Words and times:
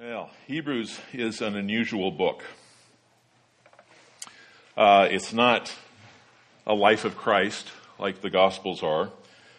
Well, 0.00 0.30
Hebrews 0.46 0.96
is 1.12 1.40
an 1.40 1.56
unusual 1.56 2.12
book. 2.12 2.44
Uh, 4.76 5.08
it's 5.10 5.32
not 5.32 5.74
a 6.64 6.72
life 6.72 7.04
of 7.04 7.16
Christ 7.16 7.72
like 7.98 8.20
the 8.20 8.30
Gospels 8.30 8.84
are. 8.84 9.10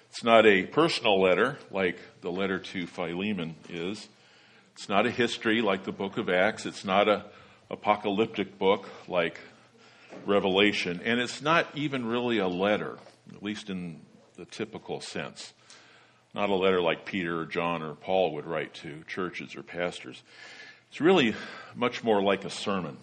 It's 0.09 0.23
not 0.23 0.45
a 0.45 0.63
personal 0.63 1.21
letter 1.21 1.57
like 1.71 1.99
the 2.21 2.31
letter 2.31 2.57
to 2.57 2.87
Philemon 2.87 3.55
is. 3.67 4.07
It's 4.75 4.87
not 4.87 5.05
a 5.05 5.11
history 5.11 5.61
like 5.61 5.83
the 5.83 5.91
book 5.91 6.17
of 6.17 6.29
Acts. 6.29 6.65
It's 6.65 6.85
not 6.85 7.09
a 7.09 7.25
apocalyptic 7.69 8.57
book 8.57 8.87
like 9.09 9.41
Revelation. 10.25 11.01
And 11.03 11.19
it's 11.19 11.41
not 11.41 11.67
even 11.75 12.05
really 12.05 12.37
a 12.37 12.47
letter, 12.47 12.97
at 13.35 13.43
least 13.43 13.69
in 13.69 13.99
the 14.37 14.45
typical 14.45 15.01
sense. 15.01 15.51
Not 16.33 16.49
a 16.49 16.55
letter 16.55 16.81
like 16.81 17.05
Peter 17.05 17.39
or 17.39 17.45
John 17.45 17.81
or 17.81 17.95
Paul 17.95 18.33
would 18.35 18.45
write 18.45 18.73
to 18.75 19.03
churches 19.07 19.55
or 19.55 19.63
pastors. 19.63 20.21
It's 20.89 21.01
really 21.01 21.35
much 21.75 22.03
more 22.03 22.21
like 22.21 22.45
a 22.45 22.49
sermon. 22.49 22.97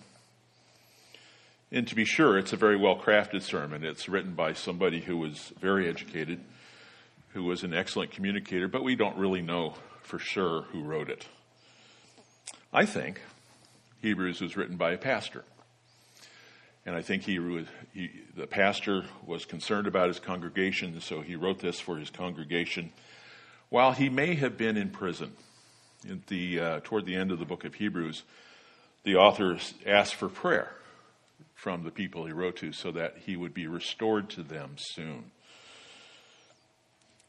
And 1.73 1.87
to 1.89 1.97
be 1.97 2.05
sure, 2.05 2.39
it's 2.39 2.53
a 2.53 2.57
very 2.57 2.77
well 2.77 2.97
crafted 2.97 3.43
sermon. 3.43 3.84
It's 3.84 4.09
written 4.09 4.34
by 4.34 4.53
somebody 4.53 5.01
who 5.01 5.17
was 5.17 5.53
very 5.61 5.89
educated, 5.89 6.41
who 7.33 7.43
was 7.43 7.65
an 7.65 7.75
excellent 7.75 8.12
communicator, 8.12 8.69
but 8.69 8.84
we 8.84 8.95
don't 8.95 9.17
really 9.17 9.43
know 9.43 9.75
for 10.03 10.19
sure 10.20 10.62
who 10.70 10.83
wrote 10.83 11.11
it. 11.11 11.27
I 12.73 12.87
think 12.87 13.20
Hebrews 14.03 14.41
was 14.41 14.56
written 14.56 14.77
by 14.77 14.93
a 14.93 14.98
pastor. 14.98 15.45
And 16.84 16.95
I 16.95 17.03
think 17.03 17.25
he, 17.25 17.41
he, 17.93 18.11
the 18.37 18.47
pastor 18.47 19.05
was 19.27 19.45
concerned 19.45 19.89
about 19.89 20.06
his 20.06 20.20
congregation, 20.20 21.01
so 21.01 21.20
he 21.20 21.34
wrote 21.34 21.59
this 21.59 21.81
for 21.81 21.97
his 21.97 22.11
congregation 22.11 22.93
while 23.69 23.93
he 23.93 24.09
may 24.09 24.34
have 24.34 24.56
been 24.56 24.77
in 24.77 24.91
prison. 24.91 25.33
The, 26.29 26.61
uh, 26.61 26.80
toward 26.84 27.05
the 27.05 27.16
end 27.16 27.33
of 27.33 27.38
the 27.38 27.45
book 27.45 27.65
of 27.65 27.75
Hebrews, 27.75 28.23
the 29.02 29.16
author 29.16 29.59
asked 29.84 30.15
for 30.15 30.29
prayer 30.29 30.73
from 31.55 31.83
the 31.83 31.91
people 31.91 32.27
he 32.27 32.33
wrote 32.33 32.56
to 32.56 32.72
so 32.72 32.92
that 32.92 33.17
he 33.25 33.37
would 33.37 33.55
be 33.55 33.67
restored 33.67 34.28
to 34.31 34.42
them 34.42 34.75
soon. 34.77 35.33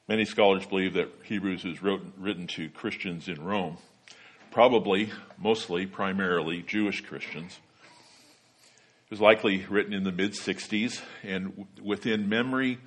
Many 0.08 0.25
scholars 0.25 0.65
believe 0.65 0.93
that 0.93 1.09
Hebrews 1.23 1.63
was 1.63 1.81
wrote, 1.81 2.02
written 2.17 2.47
to 2.47 2.69
Christians 2.69 3.27
in 3.27 3.43
Rome, 3.43 3.77
probably, 4.52 5.11
mostly, 5.38 5.85
primarily 5.85 6.61
Jewish 6.61 7.02
Christians. 7.02 7.59
It 9.05 9.11
was 9.11 9.21
likely 9.21 9.65
written 9.65 9.93
in 9.93 10.03
the 10.03 10.11
mid 10.11 10.33
60s 10.33 11.02
and 11.23 11.65
within 11.81 12.30
memory 12.30 12.80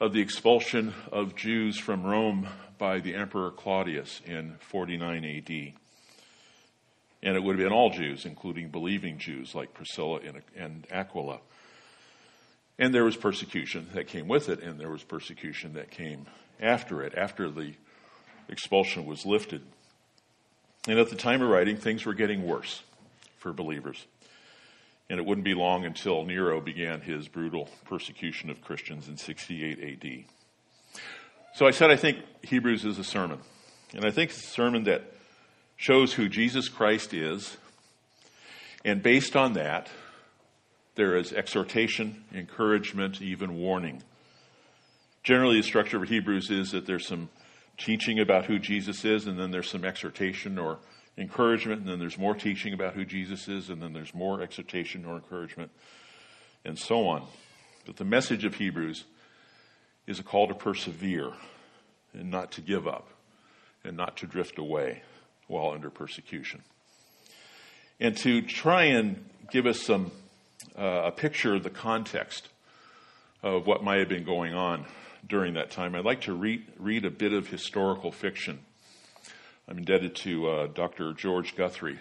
of 0.00 0.14
the 0.14 0.20
expulsion 0.20 0.94
of 1.12 1.36
Jews 1.36 1.78
from 1.78 2.04
Rome 2.04 2.48
by 2.78 3.00
the 3.00 3.14
Emperor 3.14 3.50
Claudius 3.50 4.22
in 4.24 4.56
49 4.60 5.24
AD. 5.24 5.72
And 7.22 7.36
it 7.36 7.42
would 7.42 7.58
have 7.58 7.68
been 7.68 7.76
all 7.76 7.90
Jews, 7.90 8.24
including 8.24 8.70
believing 8.70 9.18
Jews 9.18 9.54
like 9.54 9.74
Priscilla 9.74 10.20
and 10.56 10.86
Aquila. 10.90 11.40
And 12.78 12.94
there 12.94 13.04
was 13.04 13.14
persecution 13.14 13.88
that 13.92 14.06
came 14.06 14.26
with 14.26 14.48
it, 14.48 14.62
and 14.62 14.80
there 14.80 14.88
was 14.88 15.02
persecution 15.02 15.74
that 15.74 15.90
came 15.90 16.24
after 16.58 17.02
it, 17.02 17.12
after 17.14 17.50
the 17.50 17.74
expulsion 18.48 19.04
was 19.04 19.26
lifted. 19.26 19.60
And 20.88 20.98
at 20.98 21.10
the 21.10 21.16
time 21.16 21.42
of 21.42 21.50
writing, 21.50 21.76
things 21.76 22.06
were 22.06 22.14
getting 22.14 22.46
worse 22.46 22.82
for 23.36 23.52
believers. 23.52 24.06
And 25.10 25.18
it 25.18 25.26
wouldn't 25.26 25.44
be 25.44 25.54
long 25.54 25.84
until 25.84 26.24
Nero 26.24 26.60
began 26.60 27.00
his 27.00 27.26
brutal 27.26 27.68
persecution 27.84 28.48
of 28.48 28.62
Christians 28.62 29.08
in 29.08 29.16
68 29.16 30.04
AD. 30.04 30.24
So 31.52 31.66
I 31.66 31.72
said 31.72 31.90
I 31.90 31.96
think 31.96 32.18
Hebrews 32.42 32.84
is 32.84 32.98
a 32.98 33.04
sermon. 33.04 33.40
And 33.92 34.04
I 34.04 34.12
think 34.12 34.30
it's 34.30 34.44
a 34.44 34.46
sermon 34.46 34.84
that 34.84 35.02
shows 35.76 36.12
who 36.12 36.28
Jesus 36.28 36.68
Christ 36.68 37.12
is. 37.12 37.56
And 38.84 39.02
based 39.02 39.34
on 39.34 39.54
that, 39.54 39.88
there 40.94 41.16
is 41.16 41.32
exhortation, 41.32 42.24
encouragement, 42.32 43.20
even 43.20 43.56
warning. 43.56 44.04
Generally, 45.24 45.56
the 45.56 45.66
structure 45.66 46.00
of 46.00 46.08
Hebrews 46.08 46.50
is 46.50 46.70
that 46.70 46.86
there's 46.86 47.08
some 47.08 47.30
teaching 47.76 48.20
about 48.20 48.44
who 48.44 48.60
Jesus 48.60 49.04
is, 49.04 49.26
and 49.26 49.38
then 49.38 49.50
there's 49.50 49.70
some 49.70 49.84
exhortation 49.84 50.56
or 50.56 50.78
encouragement, 51.20 51.82
and 51.82 51.88
then 51.88 51.98
there's 51.98 52.18
more 52.18 52.34
teaching 52.34 52.72
about 52.72 52.94
who 52.94 53.04
Jesus 53.04 53.46
is, 53.46 53.68
and 53.68 53.82
then 53.82 53.92
there's 53.92 54.14
more 54.14 54.40
exhortation 54.40 55.04
or 55.04 55.14
encouragement, 55.14 55.70
and 56.64 56.78
so 56.78 57.06
on. 57.06 57.24
But 57.86 57.96
the 57.96 58.04
message 58.04 58.44
of 58.44 58.54
Hebrews 58.54 59.04
is 60.06 60.18
a 60.18 60.22
call 60.22 60.48
to 60.48 60.54
persevere 60.54 61.32
and 62.14 62.30
not 62.30 62.52
to 62.52 62.60
give 62.60 62.88
up 62.88 63.08
and 63.84 63.96
not 63.96 64.16
to 64.18 64.26
drift 64.26 64.58
away 64.58 65.02
while 65.46 65.70
under 65.70 65.90
persecution. 65.90 66.62
And 68.00 68.16
to 68.18 68.42
try 68.42 68.84
and 68.84 69.24
give 69.50 69.66
us 69.66 69.80
some 69.80 70.10
uh, 70.76 71.02
a 71.06 71.12
picture 71.12 71.54
of 71.54 71.62
the 71.62 71.70
context 71.70 72.48
of 73.42 73.66
what 73.66 73.82
might 73.82 73.98
have 73.98 74.08
been 74.08 74.24
going 74.24 74.54
on 74.54 74.86
during 75.26 75.54
that 75.54 75.70
time, 75.70 75.94
I'd 75.94 76.04
like 76.04 76.22
to 76.22 76.32
read, 76.32 76.64
read 76.78 77.04
a 77.04 77.10
bit 77.10 77.32
of 77.32 77.48
historical 77.48 78.10
fiction. 78.10 78.60
I'm 79.70 79.78
indebted 79.78 80.16
to 80.16 80.48
uh, 80.48 80.66
Dr. 80.66 81.12
George 81.12 81.54
Guthrie 81.54 82.00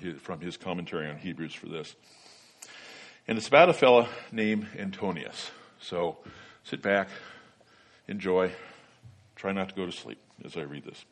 his, 0.00 0.20
from 0.20 0.40
his 0.40 0.56
commentary 0.56 1.08
on 1.08 1.16
Hebrews 1.16 1.54
for 1.54 1.66
this. 1.66 1.94
And 3.28 3.38
it's 3.38 3.46
about 3.46 3.68
a 3.68 3.72
fellow 3.72 4.08
named 4.32 4.66
Antonius. 4.76 5.52
So 5.78 6.16
sit 6.64 6.82
back, 6.82 7.08
enjoy. 8.08 8.50
Try 9.36 9.52
not 9.52 9.68
to 9.68 9.76
go 9.76 9.86
to 9.86 9.92
sleep 9.92 10.18
as 10.44 10.56
I 10.56 10.62
read 10.62 10.86
this. 10.86 11.04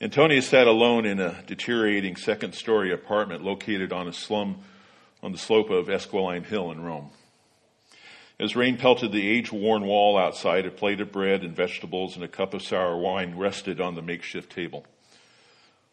Antonius 0.00 0.48
sat 0.48 0.66
alone 0.66 1.06
in 1.06 1.20
a 1.20 1.40
deteriorating 1.46 2.16
second 2.16 2.56
story 2.56 2.92
apartment 2.92 3.44
located 3.44 3.92
on 3.92 4.08
a 4.08 4.12
slum 4.12 4.62
on 5.22 5.30
the 5.30 5.38
slope 5.38 5.70
of 5.70 5.86
Esquiline 5.86 6.44
Hill 6.44 6.72
in 6.72 6.82
Rome. 6.82 7.12
As 8.38 8.56
rain 8.56 8.76
pelted 8.76 9.12
the 9.12 9.28
age 9.28 9.52
worn 9.52 9.84
wall 9.84 10.18
outside, 10.18 10.66
a 10.66 10.70
plate 10.70 11.00
of 11.00 11.12
bread 11.12 11.44
and 11.44 11.54
vegetables 11.54 12.16
and 12.16 12.24
a 12.24 12.28
cup 12.28 12.52
of 12.52 12.62
sour 12.62 12.96
wine 12.96 13.36
rested 13.36 13.80
on 13.80 13.94
the 13.94 14.02
makeshift 14.02 14.50
table. 14.50 14.84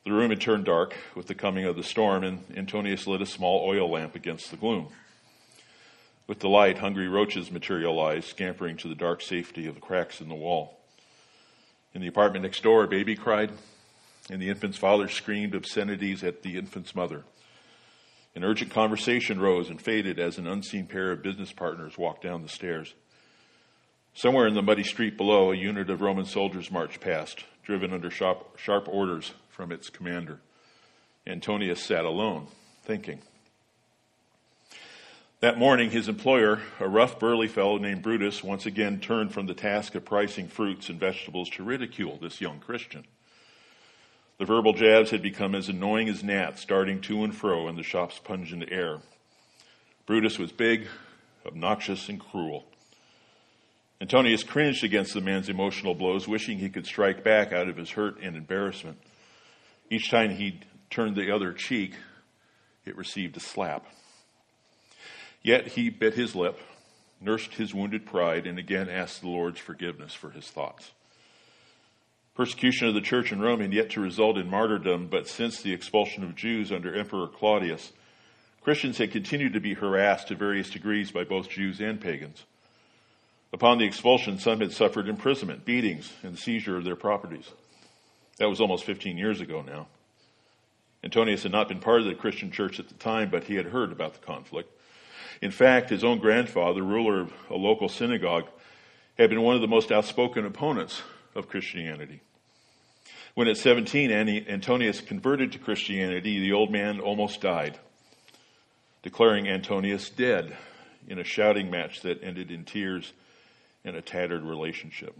The 0.05 0.11
room 0.11 0.31
had 0.31 0.41
turned 0.41 0.65
dark 0.65 0.95
with 1.13 1.27
the 1.27 1.35
coming 1.35 1.65
of 1.65 1.75
the 1.75 1.83
storm, 1.83 2.23
and 2.23 2.43
Antonius 2.57 3.05
lit 3.05 3.21
a 3.21 3.27
small 3.27 3.63
oil 3.63 3.87
lamp 3.87 4.15
against 4.15 4.49
the 4.49 4.57
gloom. 4.57 4.87
With 6.25 6.39
the 6.39 6.49
light, 6.49 6.79
hungry 6.79 7.07
roaches 7.07 7.51
materialized, 7.51 8.27
scampering 8.27 8.77
to 8.77 8.87
the 8.87 8.95
dark 8.95 9.21
safety 9.21 9.67
of 9.67 9.75
the 9.75 9.81
cracks 9.81 10.19
in 10.19 10.27
the 10.27 10.33
wall. 10.33 10.79
In 11.93 12.01
the 12.01 12.07
apartment 12.07 12.43
next 12.43 12.63
door, 12.63 12.83
a 12.83 12.87
baby 12.87 13.15
cried, 13.15 13.51
and 14.31 14.41
the 14.41 14.49
infant's 14.49 14.77
father 14.77 15.07
screamed 15.07 15.53
obscenities 15.53 16.23
at 16.23 16.41
the 16.41 16.57
infant's 16.57 16.95
mother. 16.95 17.23
An 18.35 18.43
urgent 18.43 18.71
conversation 18.71 19.39
rose 19.39 19.69
and 19.69 19.81
faded 19.81 20.19
as 20.19 20.37
an 20.37 20.47
unseen 20.47 20.87
pair 20.87 21.11
of 21.11 21.21
business 21.21 21.51
partners 21.51 21.97
walked 21.97 22.23
down 22.23 22.41
the 22.41 22.49
stairs. 22.49 22.93
Somewhere 24.13 24.47
in 24.47 24.53
the 24.53 24.61
muddy 24.61 24.83
street 24.83 25.17
below, 25.17 25.51
a 25.51 25.55
unit 25.55 25.89
of 25.89 26.01
Roman 26.01 26.25
soldiers 26.25 26.71
marched 26.71 27.01
past, 27.01 27.45
driven 27.63 27.93
under 27.93 28.09
sharp, 28.09 28.57
sharp 28.57 28.87
orders 28.87 29.33
from 29.49 29.71
its 29.71 29.89
commander. 29.89 30.39
Antonius 31.27 31.83
sat 31.83 32.05
alone, 32.05 32.47
thinking. 32.83 33.21
That 35.41 35.57
morning, 35.57 35.89
his 35.89 36.07
employer, 36.07 36.61
a 36.79 36.87
rough, 36.87 37.19
burly 37.19 37.47
fellow 37.47 37.77
named 37.77 38.03
Brutus, 38.03 38.43
once 38.43 38.65
again 38.65 38.99
turned 38.99 39.33
from 39.33 39.47
the 39.47 39.53
task 39.53 39.95
of 39.95 40.05
pricing 40.05 40.47
fruits 40.47 40.89
and 40.89 40.99
vegetables 40.99 41.49
to 41.51 41.63
ridicule 41.63 42.17
this 42.21 42.41
young 42.41 42.59
Christian. 42.59 43.05
The 44.41 44.47
verbal 44.47 44.73
jabs 44.73 45.11
had 45.11 45.21
become 45.21 45.53
as 45.53 45.69
annoying 45.69 46.09
as 46.09 46.23
gnats 46.23 46.65
darting 46.65 46.99
to 47.01 47.23
and 47.23 47.35
fro 47.35 47.67
in 47.67 47.75
the 47.75 47.83
shop's 47.83 48.17
pungent 48.17 48.69
air. 48.71 48.97
Brutus 50.07 50.39
was 50.39 50.51
big, 50.51 50.87
obnoxious, 51.45 52.09
and 52.09 52.19
cruel. 52.19 52.65
Antonius 54.01 54.41
cringed 54.41 54.83
against 54.83 55.13
the 55.13 55.21
man's 55.21 55.47
emotional 55.47 55.93
blows, 55.93 56.27
wishing 56.27 56.57
he 56.57 56.69
could 56.69 56.87
strike 56.87 57.23
back 57.23 57.53
out 57.53 57.69
of 57.69 57.77
his 57.77 57.91
hurt 57.91 58.19
and 58.19 58.35
embarrassment. 58.35 58.97
Each 59.91 60.09
time 60.09 60.31
he 60.31 60.59
turned 60.89 61.15
the 61.15 61.31
other 61.31 61.53
cheek, 61.53 61.93
it 62.83 62.97
received 62.97 63.37
a 63.37 63.41
slap. 63.41 63.85
Yet 65.43 65.67
he 65.67 65.91
bit 65.91 66.15
his 66.15 66.33
lip, 66.33 66.59
nursed 67.21 67.53
his 67.53 67.75
wounded 67.75 68.07
pride, 68.07 68.47
and 68.47 68.57
again 68.57 68.89
asked 68.89 69.21
the 69.21 69.29
Lord's 69.29 69.59
forgiveness 69.59 70.15
for 70.15 70.31
his 70.31 70.47
thoughts. 70.47 70.89
Persecution 72.33 72.87
of 72.87 72.93
the 72.93 73.01
church 73.01 73.31
in 73.31 73.41
Rome 73.41 73.59
had 73.59 73.73
yet 73.73 73.89
to 73.91 74.01
result 74.01 74.37
in 74.37 74.49
martyrdom, 74.49 75.07
but 75.07 75.27
since 75.27 75.61
the 75.61 75.73
expulsion 75.73 76.23
of 76.23 76.35
Jews 76.35 76.71
under 76.71 76.95
Emperor 76.95 77.27
Claudius, 77.27 77.91
Christians 78.61 78.99
had 78.99 79.11
continued 79.11 79.53
to 79.53 79.59
be 79.59 79.73
harassed 79.73 80.29
to 80.29 80.35
various 80.35 80.69
degrees 80.69 81.11
by 81.11 81.25
both 81.25 81.49
Jews 81.49 81.81
and 81.81 81.99
pagans. 81.99 82.45
Upon 83.51 83.79
the 83.79 83.85
expulsion, 83.85 84.39
some 84.39 84.61
had 84.61 84.71
suffered 84.71 85.09
imprisonment, 85.09 85.65
beatings, 85.65 86.13
and 86.23 86.39
seizure 86.39 86.77
of 86.77 86.85
their 86.85 86.95
properties. 86.95 87.49
That 88.37 88.49
was 88.49 88.61
almost 88.61 88.85
15 88.85 89.17
years 89.17 89.41
ago 89.41 89.61
now. 89.61 89.87
Antonius 91.03 91.43
had 91.43 91.51
not 91.51 91.67
been 91.67 91.79
part 91.79 91.99
of 91.99 92.07
the 92.07 92.15
Christian 92.15 92.49
church 92.49 92.79
at 92.79 92.87
the 92.87 92.93
time, 92.93 93.29
but 93.29 93.45
he 93.45 93.55
had 93.55 93.65
heard 93.65 93.91
about 93.91 94.13
the 94.13 94.25
conflict. 94.25 94.71
In 95.41 95.51
fact, 95.51 95.89
his 95.89 96.03
own 96.03 96.19
grandfather, 96.19 96.81
ruler 96.81 97.21
of 97.21 97.33
a 97.49 97.55
local 97.55 97.89
synagogue, 97.89 98.47
had 99.17 99.29
been 99.29 99.41
one 99.41 99.55
of 99.55 99.61
the 99.61 99.67
most 99.67 99.91
outspoken 99.91 100.45
opponents 100.45 101.01
of 101.35 101.47
Christianity. 101.47 102.21
When 103.33 103.47
at 103.47 103.57
17 103.57 104.11
Antonius 104.49 105.01
converted 105.01 105.53
to 105.53 105.59
Christianity, 105.59 106.39
the 106.39 106.53
old 106.53 106.71
man 106.71 106.99
almost 106.99 107.41
died, 107.41 107.79
declaring 109.03 109.47
Antonius 109.47 110.09
dead 110.09 110.57
in 111.07 111.17
a 111.17 111.23
shouting 111.23 111.71
match 111.71 112.01
that 112.01 112.23
ended 112.23 112.51
in 112.51 112.65
tears 112.65 113.13
and 113.83 113.95
a 113.95 114.01
tattered 114.01 114.43
relationship. 114.43 115.15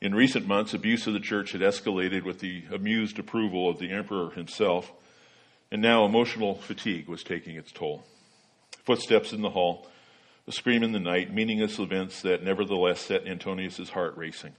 In 0.00 0.14
recent 0.14 0.46
months, 0.46 0.74
abuse 0.74 1.06
of 1.06 1.12
the 1.12 1.20
church 1.20 1.52
had 1.52 1.60
escalated 1.60 2.24
with 2.24 2.40
the 2.40 2.64
amused 2.72 3.18
approval 3.18 3.68
of 3.68 3.78
the 3.78 3.90
emperor 3.90 4.30
himself, 4.30 4.90
and 5.70 5.80
now 5.80 6.04
emotional 6.04 6.56
fatigue 6.56 7.06
was 7.06 7.22
taking 7.22 7.56
its 7.56 7.70
toll. 7.70 8.02
Footsteps 8.84 9.32
in 9.32 9.42
the 9.42 9.50
hall, 9.50 9.86
a 10.46 10.52
scream 10.52 10.82
in 10.82 10.92
the 10.92 11.00
night, 11.00 11.32
meaningless 11.32 11.78
events 11.78 12.22
that 12.22 12.42
nevertheless 12.42 13.00
set 13.00 13.26
Antonius's 13.26 13.90
heart 13.90 14.16
racing. 14.16 14.52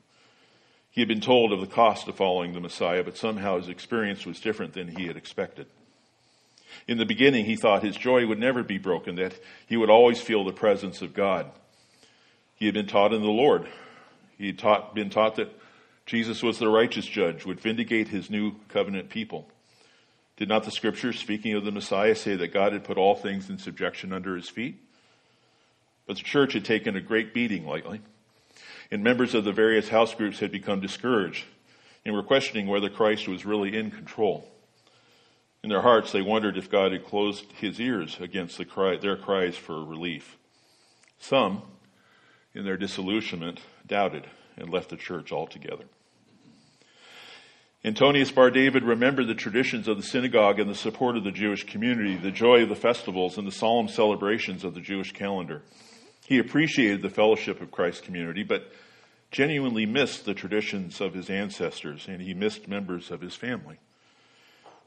He 0.89 1.01
had 1.01 1.07
been 1.07 1.21
told 1.21 1.53
of 1.53 1.61
the 1.61 1.67
cost 1.67 2.07
of 2.07 2.15
following 2.15 2.53
the 2.53 2.59
Messiah, 2.59 3.03
but 3.03 3.17
somehow 3.17 3.57
his 3.57 3.69
experience 3.69 4.25
was 4.25 4.39
different 4.39 4.73
than 4.73 4.95
he 4.95 5.07
had 5.07 5.17
expected. 5.17 5.67
In 6.87 6.97
the 6.97 7.05
beginning, 7.05 7.45
he 7.45 7.55
thought 7.55 7.83
his 7.83 7.95
joy 7.95 8.25
would 8.25 8.39
never 8.39 8.63
be 8.63 8.77
broken, 8.77 9.15
that 9.15 9.39
he 9.67 9.77
would 9.77 9.89
always 9.89 10.21
feel 10.21 10.43
the 10.43 10.51
presence 10.51 11.01
of 11.01 11.13
God. 11.13 11.51
He 12.55 12.65
had 12.65 12.73
been 12.73 12.87
taught 12.87 13.13
in 13.13 13.21
the 13.21 13.27
Lord 13.27 13.67
he 14.41 14.47
had 14.47 14.57
taught, 14.57 14.95
been 14.95 15.11
taught 15.11 15.35
that 15.35 15.55
Jesus 16.07 16.41
was 16.41 16.57
the 16.57 16.67
righteous 16.67 17.05
judge, 17.05 17.45
would 17.45 17.59
vindicate 17.59 18.07
his 18.07 18.31
new 18.31 18.55
covenant 18.69 19.09
people. 19.09 19.47
Did 20.35 20.49
not 20.49 20.63
the 20.63 20.71
scriptures, 20.71 21.19
speaking 21.19 21.53
of 21.53 21.63
the 21.63 21.71
Messiah, 21.71 22.15
say 22.15 22.35
that 22.35 22.47
God 22.51 22.73
had 22.73 22.83
put 22.83 22.97
all 22.97 23.13
things 23.13 23.51
in 23.51 23.59
subjection 23.59 24.11
under 24.11 24.35
his 24.35 24.49
feet? 24.49 24.81
But 26.11 26.17
the 26.17 26.23
church 26.23 26.51
had 26.51 26.65
taken 26.65 26.97
a 26.97 26.99
great 26.99 27.33
beating 27.33 27.65
lately, 27.65 28.01
and 28.91 29.01
members 29.01 29.33
of 29.33 29.45
the 29.45 29.53
various 29.53 29.87
house 29.87 30.13
groups 30.13 30.39
had 30.39 30.51
become 30.51 30.81
discouraged 30.81 31.45
and 32.03 32.13
were 32.13 32.21
questioning 32.21 32.67
whether 32.67 32.89
Christ 32.89 33.29
was 33.29 33.45
really 33.45 33.77
in 33.77 33.91
control. 33.91 34.45
In 35.63 35.69
their 35.69 35.83
hearts, 35.83 36.11
they 36.11 36.21
wondered 36.21 36.57
if 36.57 36.69
God 36.69 36.91
had 36.91 37.05
closed 37.05 37.45
his 37.53 37.79
ears 37.79 38.17
against 38.19 38.57
the 38.57 38.65
cry, 38.65 38.97
their 38.97 39.15
cries 39.15 39.55
for 39.55 39.85
relief. 39.85 40.35
Some, 41.17 41.61
in 42.53 42.65
their 42.65 42.75
disillusionment, 42.75 43.61
doubted 43.87 44.27
and 44.57 44.69
left 44.69 44.89
the 44.89 44.97
church 44.97 45.31
altogether. 45.31 45.85
Antonius 47.85 48.31
Bar 48.31 48.51
David 48.51 48.83
remembered 48.83 49.29
the 49.29 49.33
traditions 49.33 49.87
of 49.87 49.95
the 49.95 50.03
synagogue 50.03 50.59
and 50.59 50.69
the 50.69 50.75
support 50.75 51.15
of 51.15 51.23
the 51.23 51.31
Jewish 51.31 51.65
community, 51.65 52.17
the 52.17 52.31
joy 52.31 52.63
of 52.63 52.67
the 52.67 52.75
festivals 52.75 53.37
and 53.37 53.47
the 53.47 53.51
solemn 53.53 53.87
celebrations 53.87 54.65
of 54.65 54.73
the 54.73 54.81
Jewish 54.81 55.13
calendar. 55.13 55.61
He 56.31 56.39
appreciated 56.39 57.01
the 57.01 57.09
fellowship 57.09 57.59
of 57.59 57.71
Christ's 57.71 58.05
community, 58.05 58.43
but 58.43 58.71
genuinely 59.31 59.85
missed 59.85 60.23
the 60.23 60.33
traditions 60.33 61.01
of 61.01 61.13
his 61.13 61.29
ancestors 61.29 62.07
and 62.07 62.21
he 62.21 62.33
missed 62.33 62.69
members 62.69 63.11
of 63.11 63.19
his 63.19 63.35
family. 63.35 63.79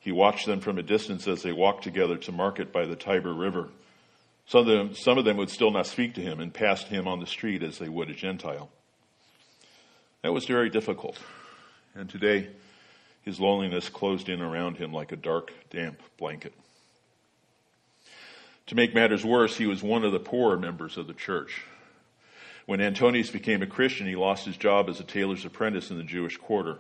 He 0.01 0.11
watched 0.11 0.47
them 0.47 0.61
from 0.61 0.79
a 0.79 0.83
distance 0.83 1.29
as 1.29 1.43
they 1.43 1.53
walked 1.53 1.85
together 1.85 2.17
to 2.17 2.33
market 2.33 2.73
by 2.73 2.87
the 2.87 2.97
Tiber 2.97 3.35
River. 3.35 3.69
Some 4.47 4.61
of 4.61 4.67
them, 4.69 4.95
some 4.95 5.19
of 5.19 5.27
them 5.27 5.37
would 5.37 5.51
still 5.51 5.71
not 5.71 5.87
speak 5.87 6.15
to 6.15 6.23
him 6.23 6.41
and 6.41 6.51
passed 6.51 6.89
him 6.89 7.07
on 7.07 7.21
the 7.21 7.27
street 7.27 7.63
as 7.63 7.77
they 7.77 7.91
would 7.91 8.09
a 8.09 8.15
Gentile. 8.15 8.71
That 10.23 10.33
was 10.33 10.47
very 10.47 10.71
difficult. 10.71 11.19
And 11.95 12.09
today, 12.09 12.49
his 13.21 13.39
loneliness 13.39 13.91
closed 13.91 14.31
in 14.31 14.41
around 14.41 14.79
him 14.79 14.95
like 14.95 15.13
a 15.13 15.17
dark, 15.17 15.53
damp 15.69 16.01
blanket. 16.17 16.55
To 18.69 18.75
make 18.75 18.95
matters 18.95 19.25
worse, 19.25 19.57
he 19.57 19.67
was 19.67 19.83
one 19.83 20.05
of 20.05 20.13
the 20.13 20.21
poorer 20.21 20.59
members 20.59 20.97
of 20.97 21.07
the 21.07 21.15
church. 21.15 21.63
When 22.67 22.81
Antonius 22.81 23.31
became 23.31 23.63
a 23.63 23.67
Christian, 23.67 24.07
he 24.07 24.17
lost 24.17 24.47
his 24.47 24.57
job 24.57 24.89
as 24.89 25.01
a 25.01 25.05
tailor's 25.05 25.45
apprentice 25.45 25.91
in 25.91 25.99
the 25.99 26.03
Jewish 26.03 26.39
quarter. 26.39 26.79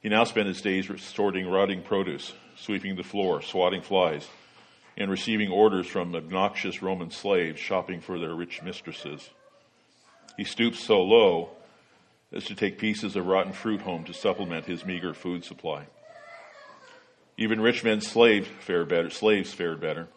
He 0.00 0.08
now 0.08 0.24
spent 0.24 0.48
his 0.48 0.60
days 0.60 0.90
sorting 1.00 1.48
rotting 1.48 1.82
produce, 1.82 2.32
sweeping 2.56 2.96
the 2.96 3.04
floor, 3.04 3.40
swatting 3.40 3.82
flies, 3.82 4.26
and 4.96 5.10
receiving 5.10 5.50
orders 5.50 5.86
from 5.86 6.14
obnoxious 6.14 6.82
Roman 6.82 7.10
slaves 7.10 7.60
shopping 7.60 8.00
for 8.00 8.18
their 8.18 8.34
rich 8.34 8.62
mistresses. 8.62 9.30
He 10.36 10.44
stooped 10.44 10.76
so 10.76 11.02
low 11.02 11.50
as 12.32 12.44
to 12.46 12.54
take 12.56 12.78
pieces 12.78 13.14
of 13.14 13.26
rotten 13.26 13.52
fruit 13.52 13.82
home 13.82 14.04
to 14.04 14.12
supplement 14.12 14.66
his 14.66 14.84
meager 14.84 15.14
food 15.14 15.44
supply. 15.44 15.86
Even 17.36 17.60
rich 17.60 17.84
men's 17.84 18.08
slaves 18.08 18.48
fared 18.60 18.88
better. 18.88 19.10
Slaves 19.10 19.52
fared 19.52 19.80
better. 19.80 20.08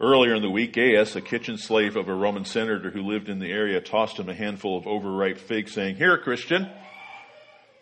Earlier 0.00 0.36
in 0.36 0.42
the 0.42 0.50
week, 0.50 0.74
Gaius, 0.74 1.16
a 1.16 1.20
kitchen 1.20 1.58
slave 1.58 1.96
of 1.96 2.06
a 2.06 2.14
Roman 2.14 2.44
senator 2.44 2.90
who 2.90 3.02
lived 3.02 3.28
in 3.28 3.40
the 3.40 3.50
area, 3.50 3.80
tossed 3.80 4.16
him 4.16 4.28
a 4.28 4.34
handful 4.34 4.78
of 4.78 4.86
overripe 4.86 5.38
figs, 5.38 5.72
saying, 5.72 5.96
"Here, 5.96 6.16
Christian, 6.16 6.70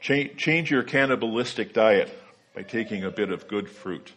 change 0.01 0.71
your 0.71 0.83
cannibalistic 0.83 1.75
diet 1.75 2.19
by 2.55 2.63
taking 2.63 3.05
a 3.05 3.11
bit 3.11 3.31
of 3.31 3.49
good 3.49 3.69
fruit." 3.69 4.13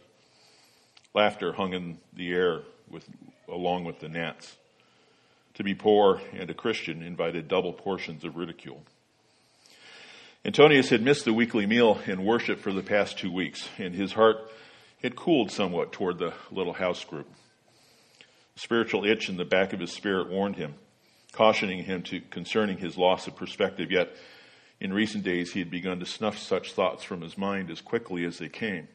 Laughter 1.13 1.51
hung 1.53 1.73
in 1.73 1.97
the 2.13 2.31
air 2.31 2.61
with, 2.89 3.05
along 3.49 3.83
with 3.83 3.99
the 3.99 4.07
gnats. 4.07 4.55
To 5.55 5.63
be 5.63 5.75
poor 5.75 6.21
and 6.31 6.49
a 6.49 6.53
Christian 6.53 7.03
invited 7.03 7.49
double 7.49 7.73
portions 7.73 8.23
of 8.23 8.37
ridicule. 8.37 8.85
Antonius 10.45 10.89
had 10.89 11.01
missed 11.01 11.25
the 11.25 11.33
weekly 11.33 11.65
meal 11.65 11.99
and 12.07 12.23
worship 12.23 12.59
for 12.59 12.71
the 12.71 12.81
past 12.81 13.17
two 13.17 13.29
weeks, 13.29 13.67
and 13.77 13.93
his 13.93 14.13
heart 14.13 14.37
had 15.01 15.17
cooled 15.17 15.51
somewhat 15.51 15.91
toward 15.91 16.17
the 16.17 16.33
little 16.49 16.71
house 16.71 17.03
group. 17.03 17.27
Spiritual 18.59 19.05
itch 19.05 19.29
in 19.29 19.37
the 19.37 19.45
back 19.45 19.71
of 19.71 19.79
his 19.79 19.93
spirit 19.93 20.29
warned 20.29 20.57
him, 20.57 20.73
cautioning 21.31 21.85
him 21.85 22.03
to 22.03 22.19
concerning 22.19 22.77
his 22.77 22.97
loss 22.97 23.25
of 23.25 23.33
perspective, 23.37 23.89
yet 23.89 24.11
in 24.81 24.91
recent 24.91 25.23
days 25.23 25.53
he 25.53 25.59
had 25.59 25.71
begun 25.71 25.97
to 26.01 26.05
snuff 26.05 26.37
such 26.37 26.73
thoughts 26.73 27.01
from 27.01 27.21
his 27.21 27.37
mind 27.37 27.71
as 27.71 27.79
quickly 27.79 28.25
as 28.25 28.37
they 28.37 28.49
came. 28.49 28.89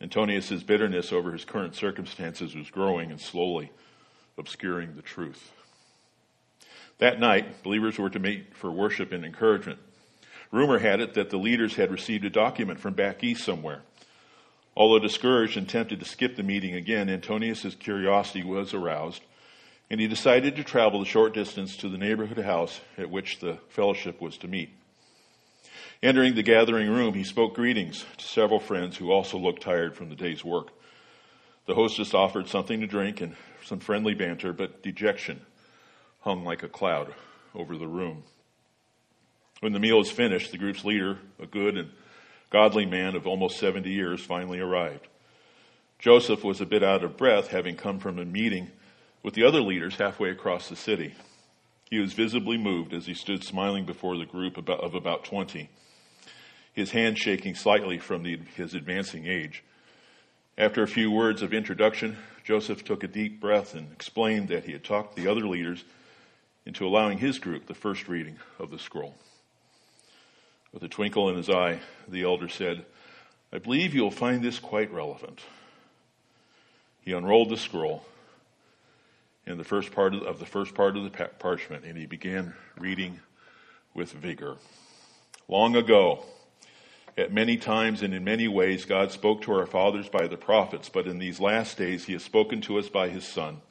Antonius's 0.00 0.62
bitterness 0.62 1.12
over 1.12 1.32
his 1.32 1.44
current 1.44 1.74
circumstances 1.74 2.54
was 2.54 2.70
growing 2.70 3.10
and 3.10 3.20
slowly 3.20 3.70
obscuring 4.38 4.96
the 4.96 5.02
truth. 5.02 5.52
That 6.96 7.20
night, 7.20 7.62
believers 7.62 7.98
were 7.98 8.08
to 8.08 8.18
meet 8.18 8.56
for 8.56 8.72
worship 8.72 9.12
and 9.12 9.22
encouragement. 9.22 9.80
Rumor 10.50 10.78
had 10.78 11.00
it 11.00 11.12
that 11.12 11.28
the 11.28 11.36
leaders 11.36 11.74
had 11.74 11.90
received 11.90 12.24
a 12.24 12.30
document 12.30 12.80
from 12.80 12.94
back 12.94 13.22
east 13.22 13.44
somewhere. 13.44 13.82
Although 14.76 14.98
discouraged 14.98 15.56
and 15.56 15.68
tempted 15.68 16.00
to 16.00 16.06
skip 16.06 16.36
the 16.36 16.42
meeting 16.42 16.74
again, 16.74 17.08
Antonius's 17.08 17.74
curiosity 17.74 18.44
was 18.44 18.74
aroused, 18.74 19.22
and 19.88 20.00
he 20.00 20.06
decided 20.06 20.56
to 20.56 20.64
travel 20.64 21.00
the 21.00 21.06
short 21.06 21.32
distance 21.32 21.76
to 21.78 21.88
the 21.88 21.96
neighborhood 21.96 22.44
house 22.44 22.80
at 22.98 23.10
which 23.10 23.38
the 23.38 23.58
fellowship 23.70 24.20
was 24.20 24.36
to 24.38 24.48
meet. 24.48 24.70
Entering 26.02 26.34
the 26.34 26.42
gathering 26.42 26.90
room, 26.90 27.14
he 27.14 27.24
spoke 27.24 27.54
greetings 27.54 28.04
to 28.18 28.24
several 28.26 28.60
friends 28.60 28.98
who 28.98 29.10
also 29.10 29.38
looked 29.38 29.62
tired 29.62 29.96
from 29.96 30.10
the 30.10 30.14
day's 30.14 30.44
work. 30.44 30.68
The 31.64 31.74
hostess 31.74 32.12
offered 32.12 32.48
something 32.48 32.80
to 32.80 32.86
drink 32.86 33.22
and 33.22 33.34
some 33.64 33.80
friendly 33.80 34.12
banter, 34.12 34.52
but 34.52 34.82
dejection 34.82 35.40
hung 36.20 36.44
like 36.44 36.62
a 36.62 36.68
cloud 36.68 37.14
over 37.54 37.78
the 37.78 37.88
room. 37.88 38.24
When 39.60 39.72
the 39.72 39.80
meal 39.80 39.96
was 39.96 40.10
finished, 40.10 40.52
the 40.52 40.58
group's 40.58 40.84
leader, 40.84 41.18
a 41.40 41.46
good 41.46 41.78
and 41.78 41.90
godly 42.56 42.86
man 42.86 43.14
of 43.14 43.26
almost 43.26 43.58
70 43.58 43.90
years, 43.90 44.24
finally 44.24 44.58
arrived. 44.58 45.06
Joseph 45.98 46.42
was 46.42 46.58
a 46.58 46.64
bit 46.64 46.82
out 46.82 47.04
of 47.04 47.18
breath, 47.18 47.48
having 47.48 47.76
come 47.76 47.98
from 47.98 48.18
a 48.18 48.24
meeting 48.24 48.70
with 49.22 49.34
the 49.34 49.44
other 49.44 49.60
leaders 49.60 49.96
halfway 49.96 50.30
across 50.30 50.70
the 50.70 50.74
city. 50.74 51.14
He 51.90 51.98
was 51.98 52.14
visibly 52.14 52.56
moved 52.56 52.94
as 52.94 53.04
he 53.04 53.12
stood 53.12 53.44
smiling 53.44 53.84
before 53.84 54.16
the 54.16 54.24
group 54.24 54.56
of 54.56 54.94
about 54.94 55.24
20, 55.24 55.68
his 56.72 56.92
hand 56.92 57.18
shaking 57.18 57.54
slightly 57.54 57.98
from 57.98 58.22
the, 58.22 58.38
his 58.56 58.72
advancing 58.72 59.26
age. 59.26 59.62
After 60.56 60.82
a 60.82 60.88
few 60.88 61.10
words 61.10 61.42
of 61.42 61.52
introduction, 61.52 62.16
Joseph 62.42 62.84
took 62.84 63.04
a 63.04 63.06
deep 63.06 63.38
breath 63.38 63.74
and 63.74 63.92
explained 63.92 64.48
that 64.48 64.64
he 64.64 64.72
had 64.72 64.82
talked 64.82 65.14
the 65.14 65.28
other 65.28 65.46
leaders 65.46 65.84
into 66.64 66.86
allowing 66.86 67.18
his 67.18 67.38
group 67.38 67.66
the 67.66 67.74
first 67.74 68.08
reading 68.08 68.38
of 68.58 68.70
the 68.70 68.78
scroll. 68.78 69.14
With 70.76 70.82
a 70.82 70.88
twinkle 70.88 71.30
in 71.30 71.38
his 71.38 71.48
eye, 71.48 71.80
the 72.06 72.24
elder 72.24 72.50
said, 72.50 72.84
I 73.50 73.56
believe 73.56 73.94
you'll 73.94 74.10
find 74.10 74.42
this 74.42 74.58
quite 74.58 74.92
relevant. 74.92 75.40
He 77.00 77.12
unrolled 77.12 77.48
the 77.48 77.56
scroll 77.56 78.04
in 79.46 79.56
the 79.56 79.64
first 79.64 79.90
part 79.92 80.14
of, 80.14 80.24
of 80.24 80.38
the 80.38 80.44
first 80.44 80.74
part 80.74 80.98
of 80.98 81.04
the 81.04 81.30
parchment, 81.38 81.86
and 81.86 81.96
he 81.96 82.04
began 82.04 82.52
reading 82.76 83.20
with 83.94 84.12
vigor. 84.12 84.58
Long 85.48 85.76
ago, 85.76 86.26
at 87.16 87.32
many 87.32 87.56
times 87.56 88.02
and 88.02 88.12
in 88.12 88.22
many 88.22 88.46
ways, 88.46 88.84
God 88.84 89.10
spoke 89.10 89.40
to 89.44 89.52
our 89.54 89.64
fathers 89.64 90.10
by 90.10 90.26
the 90.26 90.36
prophets, 90.36 90.90
but 90.90 91.06
in 91.06 91.18
these 91.18 91.40
last 91.40 91.78
days, 91.78 92.04
he 92.04 92.12
has 92.12 92.22
spoken 92.22 92.60
to 92.60 92.78
us 92.78 92.90
by 92.90 93.08
his 93.08 93.26
Son, 93.26 93.62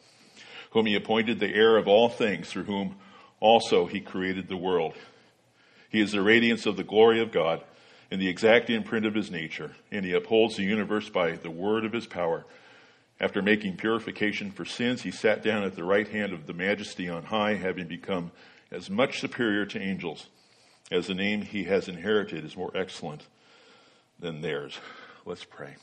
whom 0.71 0.87
he 0.87 0.95
appointed 0.95 1.39
the 1.39 1.53
heir 1.53 1.77
of 1.77 1.87
all 1.87 2.09
things, 2.09 2.49
through 2.49 2.63
whom 2.63 2.95
also 3.39 3.85
he 3.85 4.01
created 4.01 4.47
the 4.47 4.57
world. 4.57 4.95
He 5.95 6.01
is 6.01 6.11
the 6.11 6.21
radiance 6.21 6.65
of 6.65 6.75
the 6.75 6.83
glory 6.83 7.21
of 7.21 7.31
God 7.31 7.63
and 8.11 8.21
the 8.21 8.27
exact 8.27 8.69
imprint 8.69 9.05
of 9.05 9.15
his 9.15 9.31
nature, 9.31 9.77
and 9.89 10.03
he 10.03 10.11
upholds 10.11 10.57
the 10.57 10.63
universe 10.63 11.07
by 11.07 11.37
the 11.37 11.49
word 11.49 11.85
of 11.85 11.93
his 11.93 12.05
power. 12.05 12.45
After 13.17 13.41
making 13.41 13.77
purification 13.77 14.51
for 14.51 14.65
sins, 14.65 15.03
he 15.03 15.11
sat 15.11 15.41
down 15.41 15.63
at 15.63 15.77
the 15.77 15.85
right 15.85 16.05
hand 16.05 16.33
of 16.33 16.47
the 16.47 16.53
majesty 16.53 17.07
on 17.07 17.23
high, 17.23 17.53
having 17.53 17.87
become 17.87 18.31
as 18.71 18.89
much 18.89 19.21
superior 19.21 19.65
to 19.67 19.79
angels 19.79 20.27
as 20.91 21.07
the 21.07 21.13
name 21.13 21.41
he 21.41 21.63
has 21.63 21.87
inherited 21.87 22.43
is 22.43 22.57
more 22.57 22.75
excellent 22.75 23.23
than 24.19 24.41
theirs. 24.41 24.77
Let's 25.25 25.45
pray. 25.45 25.75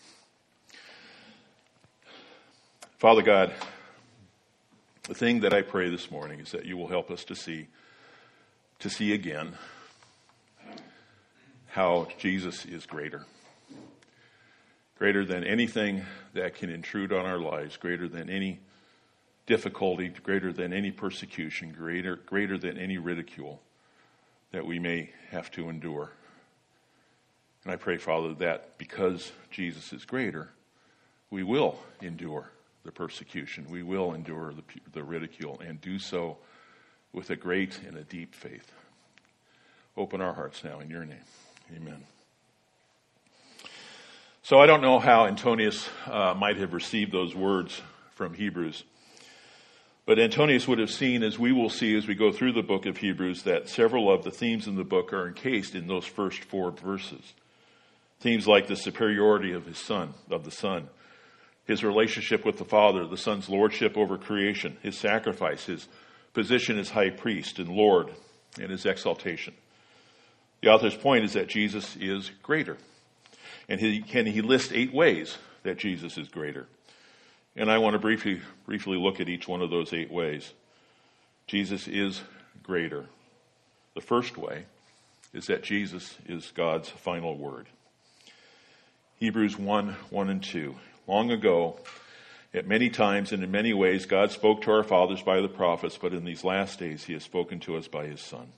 Father 2.98 3.22
God, 3.22 3.54
the 5.04 5.14
thing 5.14 5.40
that 5.40 5.54
I 5.54 5.62
pray 5.62 5.88
this 5.88 6.10
morning 6.10 6.40
is 6.40 6.52
that 6.52 6.66
you 6.66 6.76
will 6.76 6.88
help 6.88 7.10
us 7.10 7.24
to 7.24 7.34
see, 7.34 7.68
to 8.80 8.90
see 8.90 9.14
again 9.14 9.54
how 11.72 12.06
Jesus 12.18 12.66
is 12.66 12.84
greater. 12.84 13.24
Greater 14.98 15.24
than 15.24 15.42
anything 15.42 16.04
that 16.34 16.54
can 16.54 16.68
intrude 16.68 17.14
on 17.14 17.24
our 17.24 17.38
lives, 17.38 17.78
greater 17.78 18.06
than 18.06 18.28
any 18.28 18.60
difficulty, 19.46 20.08
greater 20.22 20.52
than 20.52 20.74
any 20.74 20.90
persecution, 20.90 21.72
greater, 21.72 22.16
greater 22.16 22.58
than 22.58 22.76
any 22.76 22.98
ridicule 22.98 23.62
that 24.50 24.66
we 24.66 24.78
may 24.78 25.10
have 25.30 25.50
to 25.50 25.70
endure. 25.70 26.12
And 27.64 27.72
I 27.72 27.76
pray, 27.76 27.96
Father, 27.96 28.34
that 28.34 28.76
because 28.76 29.32
Jesus 29.50 29.94
is 29.94 30.04
greater, 30.04 30.50
we 31.30 31.42
will 31.42 31.78
endure 32.02 32.50
the 32.84 32.92
persecution. 32.92 33.66
We 33.70 33.82
will 33.82 34.12
endure 34.12 34.52
the, 34.52 34.62
the 34.92 35.02
ridicule 35.02 35.58
and 35.66 35.80
do 35.80 35.98
so 35.98 36.36
with 37.14 37.30
a 37.30 37.36
great 37.36 37.80
and 37.86 37.96
a 37.96 38.04
deep 38.04 38.34
faith. 38.34 38.70
Open 39.96 40.20
our 40.20 40.34
hearts 40.34 40.62
now 40.62 40.80
in 40.80 40.90
your 40.90 41.06
name. 41.06 41.24
Amen. 41.74 42.04
So 44.42 44.58
I 44.58 44.66
don't 44.66 44.82
know 44.82 44.98
how 44.98 45.26
Antonius 45.26 45.88
uh, 46.06 46.34
might 46.34 46.58
have 46.58 46.74
received 46.74 47.12
those 47.12 47.34
words 47.34 47.80
from 48.14 48.34
Hebrews. 48.34 48.84
But 50.04 50.18
Antonius 50.18 50.66
would 50.66 50.80
have 50.80 50.90
seen, 50.90 51.22
as 51.22 51.38
we 51.38 51.52
will 51.52 51.70
see 51.70 51.96
as 51.96 52.08
we 52.08 52.14
go 52.14 52.32
through 52.32 52.52
the 52.52 52.62
book 52.62 52.86
of 52.86 52.96
Hebrews, 52.98 53.44
that 53.44 53.68
several 53.68 54.12
of 54.12 54.24
the 54.24 54.32
themes 54.32 54.66
in 54.66 54.74
the 54.74 54.84
book 54.84 55.12
are 55.12 55.28
encased 55.28 55.74
in 55.74 55.86
those 55.86 56.04
first 56.04 56.42
four 56.44 56.72
verses. 56.72 57.32
Themes 58.20 58.46
like 58.46 58.66
the 58.66 58.76
superiority 58.76 59.52
of 59.52 59.64
his 59.64 59.78
son, 59.78 60.14
of 60.30 60.44
the 60.44 60.50
son, 60.50 60.88
his 61.64 61.84
relationship 61.84 62.44
with 62.44 62.58
the 62.58 62.64
Father, 62.64 63.06
the 63.06 63.16
Son's 63.16 63.48
lordship 63.48 63.96
over 63.96 64.18
creation, 64.18 64.76
his 64.82 64.98
sacrifice, 64.98 65.66
his 65.66 65.86
position 66.34 66.78
as 66.78 66.90
high 66.90 67.10
priest 67.10 67.58
and 67.58 67.68
Lord, 67.68 68.08
and 68.60 68.70
his 68.70 68.84
exaltation. 68.84 69.54
The 70.62 70.70
author's 70.70 70.96
point 70.96 71.24
is 71.24 71.32
that 71.34 71.48
Jesus 71.48 71.96
is 71.96 72.30
greater. 72.42 72.78
And 73.68 73.80
he, 73.80 74.00
can 74.00 74.26
he 74.26 74.40
list 74.40 74.72
eight 74.72 74.94
ways 74.94 75.36
that 75.64 75.76
Jesus 75.76 76.16
is 76.16 76.28
greater? 76.28 76.66
And 77.56 77.70
I 77.70 77.78
want 77.78 77.94
to 77.94 77.98
briefly, 77.98 78.40
briefly 78.64 78.96
look 78.96 79.20
at 79.20 79.28
each 79.28 79.46
one 79.46 79.60
of 79.60 79.70
those 79.70 79.92
eight 79.92 80.10
ways. 80.10 80.52
Jesus 81.46 81.88
is 81.88 82.22
greater. 82.62 83.06
The 83.94 84.00
first 84.00 84.38
way 84.38 84.64
is 85.34 85.46
that 85.48 85.62
Jesus 85.62 86.16
is 86.26 86.52
God's 86.54 86.88
final 86.88 87.36
word. 87.36 87.66
Hebrews 89.18 89.58
1, 89.58 89.88
1 90.10 90.28
and 90.28 90.42
2. 90.42 90.74
Long 91.08 91.30
ago, 91.30 91.78
at 92.54 92.66
many 92.66 92.88
times 92.88 93.32
and 93.32 93.42
in 93.42 93.50
many 93.50 93.72
ways, 93.72 94.06
God 94.06 94.30
spoke 94.30 94.62
to 94.62 94.72
our 94.72 94.84
fathers 94.84 95.22
by 95.22 95.40
the 95.40 95.48
prophets, 95.48 95.98
but 96.00 96.12
in 96.12 96.24
these 96.24 96.44
last 96.44 96.78
days, 96.78 97.04
he 97.04 97.14
has 97.14 97.22
spoken 97.22 97.58
to 97.60 97.76
us 97.76 97.88
by 97.88 98.06
his 98.06 98.20
Son. 98.20 98.52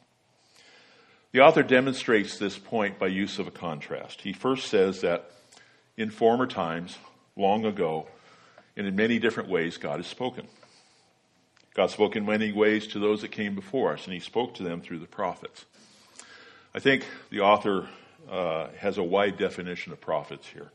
The 1.34 1.40
author 1.40 1.64
demonstrates 1.64 2.38
this 2.38 2.56
point 2.56 3.00
by 3.00 3.08
use 3.08 3.40
of 3.40 3.48
a 3.48 3.50
contrast. 3.50 4.20
He 4.20 4.32
first 4.32 4.68
says 4.68 5.00
that 5.00 5.32
in 5.96 6.10
former 6.10 6.46
times, 6.46 6.96
long 7.34 7.64
ago, 7.64 8.06
and 8.76 8.86
in 8.86 8.94
many 8.94 9.18
different 9.18 9.48
ways, 9.48 9.76
God 9.76 9.96
has 9.96 10.06
spoken. 10.06 10.46
God 11.74 11.90
spoke 11.90 12.14
in 12.14 12.24
many 12.24 12.52
ways 12.52 12.86
to 12.86 13.00
those 13.00 13.22
that 13.22 13.32
came 13.32 13.56
before 13.56 13.94
us, 13.94 14.04
and 14.04 14.14
He 14.14 14.20
spoke 14.20 14.54
to 14.54 14.62
them 14.62 14.80
through 14.80 15.00
the 15.00 15.08
prophets. 15.08 15.64
I 16.72 16.78
think 16.78 17.04
the 17.30 17.40
author 17.40 17.88
uh, 18.30 18.68
has 18.78 18.96
a 18.96 19.02
wide 19.02 19.36
definition 19.36 19.92
of 19.92 20.00
prophets 20.00 20.46
here. 20.46 20.70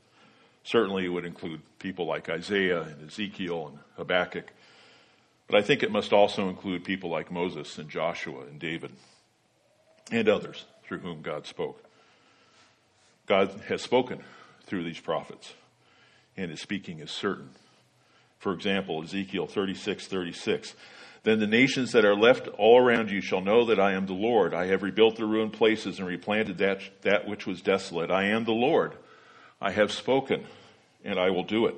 Certainly, 0.65 1.05
it 1.05 1.09
would 1.09 1.23
include 1.23 1.61
people 1.79 2.05
like 2.05 2.27
Isaiah 2.27 2.81
and 2.81 3.07
Ezekiel 3.07 3.67
and 3.67 3.79
Habakkuk, 3.95 4.51
but 5.47 5.55
I 5.55 5.61
think 5.61 5.83
it 5.83 5.91
must 5.91 6.11
also 6.11 6.49
include 6.49 6.83
people 6.83 7.09
like 7.09 7.31
Moses 7.31 7.77
and 7.77 7.89
Joshua 7.89 8.41
and 8.41 8.59
David 8.59 8.91
and 10.11 10.29
others 10.29 10.65
through 10.83 10.99
whom 10.99 11.21
God 11.21 11.45
spoke. 11.45 11.83
God 13.27 13.51
has 13.67 13.81
spoken 13.81 14.23
through 14.65 14.83
these 14.83 14.99
prophets, 14.99 15.53
and 16.35 16.49
his 16.49 16.61
speaking 16.61 16.99
is 16.99 17.11
certain. 17.11 17.49
For 18.39 18.53
example, 18.53 19.03
Ezekiel 19.03 19.47
36, 19.47 20.07
36. 20.07 20.75
Then 21.23 21.39
the 21.39 21.47
nations 21.47 21.91
that 21.91 22.05
are 22.05 22.15
left 22.15 22.47
all 22.57 22.79
around 22.79 23.11
you 23.11 23.21
shall 23.21 23.41
know 23.41 23.65
that 23.65 23.79
I 23.79 23.93
am 23.93 24.05
the 24.05 24.13
Lord. 24.13 24.53
I 24.53 24.67
have 24.67 24.83
rebuilt 24.83 25.17
the 25.17 25.25
ruined 25.25 25.53
places 25.53 25.99
and 25.99 26.07
replanted 26.07 26.57
that, 26.59 26.81
that 27.01 27.27
which 27.27 27.45
was 27.45 27.61
desolate. 27.61 28.09
I 28.09 28.25
am 28.25 28.45
the 28.45 28.51
Lord. 28.51 28.93
I 29.61 29.71
have 29.71 29.91
spoken, 29.91 30.45
and 31.03 31.19
I 31.19 31.29
will 31.31 31.43
do 31.43 31.65
it. 31.65 31.75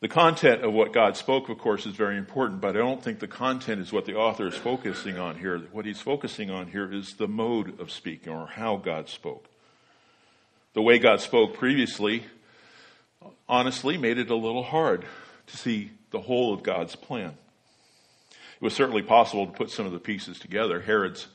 The 0.00 0.08
content 0.08 0.62
of 0.62 0.72
what 0.72 0.92
God 0.92 1.16
spoke, 1.16 1.48
of 1.48 1.58
course, 1.58 1.84
is 1.84 1.96
very 1.96 2.16
important, 2.16 2.60
but 2.60 2.76
I 2.76 2.78
don't 2.78 3.02
think 3.02 3.18
the 3.18 3.26
content 3.26 3.80
is 3.80 3.92
what 3.92 4.04
the 4.04 4.14
author 4.14 4.46
is 4.46 4.54
focusing 4.54 5.18
on 5.18 5.36
here. 5.36 5.58
What 5.72 5.86
he's 5.86 6.00
focusing 6.00 6.50
on 6.50 6.68
here 6.68 6.92
is 6.92 7.14
the 7.14 7.26
mode 7.26 7.80
of 7.80 7.90
speaking 7.90 8.32
or 8.32 8.46
how 8.46 8.76
God 8.76 9.08
spoke. 9.08 9.46
The 10.74 10.82
way 10.82 11.00
God 11.00 11.20
spoke 11.20 11.54
previously 11.54 12.24
honestly 13.48 13.98
made 13.98 14.18
it 14.18 14.30
a 14.30 14.36
little 14.36 14.62
hard 14.62 15.04
to 15.48 15.56
see 15.56 15.90
the 16.12 16.20
whole 16.20 16.54
of 16.54 16.62
God's 16.62 16.94
plan. 16.94 17.36
It 18.30 18.62
was 18.62 18.74
certainly 18.74 19.02
possible 19.02 19.46
to 19.46 19.52
put 19.52 19.70
some 19.70 19.86
of 19.86 19.92
the 19.92 19.98
pieces 19.98 20.38
together. 20.38 20.80
Herod's 20.80 21.26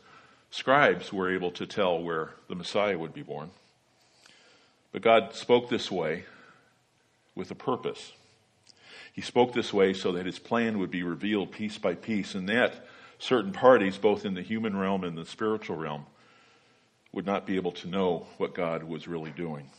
scribes 0.51 1.11
were 1.11 1.33
able 1.33 1.51
to 1.51 1.65
tell 1.65 2.01
where 2.01 2.31
the 2.47 2.55
Messiah 2.55 2.97
would 2.97 3.13
be 3.13 3.23
born. 3.23 3.51
But 4.93 5.01
God 5.01 5.35
spoke 5.35 5.69
this 5.69 5.91
way 5.91 6.23
with 7.35 7.51
a 7.51 7.55
purpose. 7.55 8.13
He 9.13 9.21
spoke 9.21 9.53
this 9.53 9.71
way 9.71 9.93
so 9.93 10.11
that 10.11 10.25
his 10.25 10.39
plan 10.39 10.79
would 10.79 10.91
be 10.91 11.03
revealed 11.03 11.51
piece 11.51 11.77
by 11.77 11.93
piece, 11.93 12.33
and 12.33 12.49
that 12.49 12.85
certain 13.19 13.51
parties, 13.53 13.97
both 13.97 14.25
in 14.25 14.33
the 14.33 14.41
human 14.41 14.75
realm 14.75 15.03
and 15.03 15.15
the 15.15 15.25
spiritual 15.25 15.77
realm, 15.77 16.07
would 17.11 17.25
not 17.25 17.45
be 17.45 17.55
able 17.55 17.71
to 17.73 17.87
know 17.87 18.25
what 18.37 18.55
God 18.55 18.83
was 18.83 19.07
really 19.07 19.29
doing. 19.29 19.69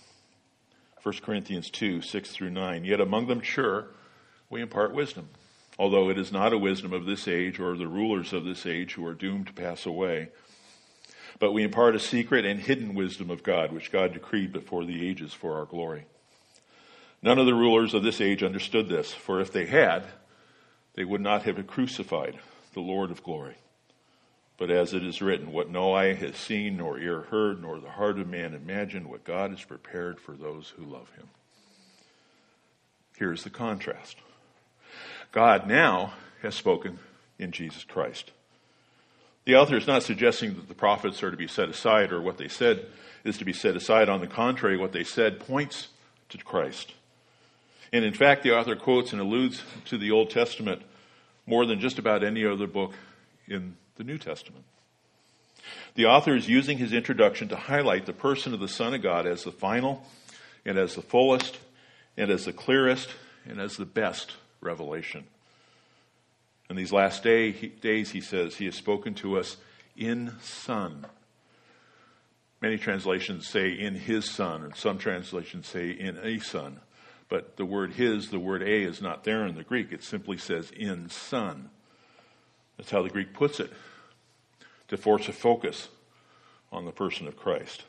1 1.02 1.16
Corinthians 1.20 1.68
2, 1.68 2.00
6 2.00 2.30
through 2.30 2.50
9. 2.50 2.84
Yet 2.84 3.00
among 3.00 3.26
them, 3.26 3.42
sure, 3.42 3.88
we 4.48 4.62
impart 4.62 4.94
wisdom, 4.94 5.28
although 5.80 6.08
it 6.08 6.16
is 6.16 6.30
not 6.30 6.52
a 6.52 6.58
wisdom 6.58 6.92
of 6.92 7.04
this 7.04 7.26
age 7.26 7.58
or 7.58 7.76
the 7.76 7.88
rulers 7.88 8.32
of 8.32 8.44
this 8.44 8.64
age 8.64 8.94
who 8.94 9.04
are 9.04 9.14
doomed 9.14 9.48
to 9.48 9.52
pass 9.52 9.84
away. 9.84 10.28
But 11.40 11.52
we 11.52 11.64
impart 11.64 11.96
a 11.96 12.00
secret 12.00 12.44
and 12.44 12.60
hidden 12.60 12.94
wisdom 12.94 13.30
of 13.30 13.42
God, 13.42 13.72
which 13.72 13.90
God 13.90 14.12
decreed 14.12 14.52
before 14.52 14.84
the 14.84 15.06
ages 15.06 15.34
for 15.34 15.58
our 15.58 15.66
glory. 15.66 16.06
None 17.25 17.38
of 17.38 17.47
the 17.47 17.54
rulers 17.54 17.95
of 17.95 18.02
this 18.02 18.21
age 18.21 18.43
understood 18.43 18.87
this, 18.87 19.11
for 19.11 19.40
if 19.40 19.50
they 19.50 19.64
had, 19.64 20.04
they 20.93 21.07
would 21.07 21.23
not 21.23 21.45
have 21.45 21.66
crucified 21.66 22.38
the 22.75 22.81
Lord 22.81 23.11
of 23.11 23.25
glory. 23.25 23.57
But 24.59 24.71
as 24.71 24.93
it 24.93 25.02
is 25.02 25.23
written, 25.23 25.50
what 25.50 25.71
no 25.71 25.95
eye 25.95 26.12
has 26.12 26.37
seen, 26.37 26.76
nor 26.76 26.99
ear 26.99 27.23
heard, 27.23 27.62
nor 27.62 27.81
the 27.81 27.88
heart 27.88 28.19
of 28.19 28.28
man 28.28 28.52
imagined, 28.52 29.09
what 29.09 29.25
God 29.25 29.52
has 29.52 29.64
prepared 29.64 30.21
for 30.21 30.33
those 30.33 30.75
who 30.76 30.85
love 30.85 31.11
him. 31.16 31.28
Here's 33.16 33.43
the 33.43 33.49
contrast 33.49 34.19
God 35.33 35.66
now 35.66 36.12
has 36.43 36.54
spoken 36.54 36.99
in 37.38 37.52
Jesus 37.52 37.85
Christ. 37.85 38.33
The 39.47 39.57
author 39.57 39.78
is 39.78 39.87
not 39.87 40.02
suggesting 40.02 40.57
that 40.57 40.69
the 40.69 40.75
prophets 40.75 41.23
are 41.23 41.31
to 41.31 41.38
be 41.38 41.49
set 41.49 41.71
aside 41.71 42.12
or 42.12 42.21
what 42.21 42.37
they 42.37 42.49
said 42.49 42.85
is 43.25 43.38
to 43.38 43.47
be 43.47 43.54
set 43.54 43.76
aside. 43.76 44.11
On 44.11 44.21
the 44.21 44.26
contrary, 44.26 44.76
what 44.76 44.93
they 44.93 45.04
said 45.04 45.40
points 45.40 45.88
to 46.28 46.37
Christ. 46.37 46.93
And 47.94 48.04
in 48.04 48.12
fact, 48.12 48.42
the 48.42 48.50
author 48.50 48.74
quotes 48.74 49.12
and 49.12 49.20
alludes 49.20 49.62
to 49.84 49.96
the 49.96 50.10
Old 50.10 50.28
Testament 50.28 50.82
more 51.46 51.64
than 51.64 51.78
just 51.78 52.00
about 52.00 52.24
any 52.24 52.44
other 52.44 52.66
book 52.66 52.92
in 53.46 53.76
the 53.94 54.02
New 54.02 54.18
Testament. 54.18 54.64
The 55.94 56.06
author 56.06 56.34
is 56.34 56.48
using 56.48 56.78
his 56.78 56.92
introduction 56.92 57.46
to 57.50 57.56
highlight 57.56 58.06
the 58.06 58.12
person 58.12 58.52
of 58.52 58.58
the 58.58 58.66
Son 58.66 58.94
of 58.94 59.02
God 59.02 59.28
as 59.28 59.44
the 59.44 59.52
final 59.52 60.02
and 60.66 60.76
as 60.76 60.96
the 60.96 61.02
fullest 61.02 61.60
and 62.16 62.32
as 62.32 62.46
the 62.46 62.52
clearest 62.52 63.10
and 63.46 63.60
as 63.60 63.76
the 63.76 63.84
best 63.84 64.32
revelation. 64.60 65.22
In 66.68 66.74
these 66.74 66.92
last 66.92 67.22
day, 67.22 67.52
he, 67.52 67.68
days, 67.68 68.10
he 68.10 68.20
says, 68.20 68.56
he 68.56 68.64
has 68.64 68.74
spoken 68.74 69.14
to 69.14 69.38
us 69.38 69.56
in 69.96 70.32
Son. 70.40 71.06
Many 72.60 72.76
translations 72.76 73.46
say 73.46 73.70
in 73.70 73.94
his 73.94 74.28
Son, 74.28 74.64
and 74.64 74.74
some 74.74 74.98
translations 74.98 75.68
say 75.68 75.90
in 75.90 76.18
a 76.20 76.40
Son. 76.40 76.80
But 77.28 77.57
the 77.57 77.64
word 77.64 77.95
his, 77.95 78.31
the 78.31 78.38
word 78.38 78.62
a, 78.62 78.83
is 78.83 79.00
not 79.00 79.25
there 79.25 79.47
in 79.47 79.54
the 79.54 79.62
Greek. 79.62 79.93
It 79.93 80.02
simply 80.02 80.37
says 80.37 80.71
in 80.71 81.09
Son. 81.09 81.71
That's 82.76 82.90
how 82.90 83.02
the 83.02 83.11
Greek 83.11 83.33
puts 83.33 83.61
it, 83.61 83.73
to 84.88 84.97
force 84.97 85.28
a 85.28 85.33
focus 85.33 85.88
on 86.73 86.85
the 86.85 86.93
person 86.93 87.26
of 87.26 87.37
Christ. 87.37 87.85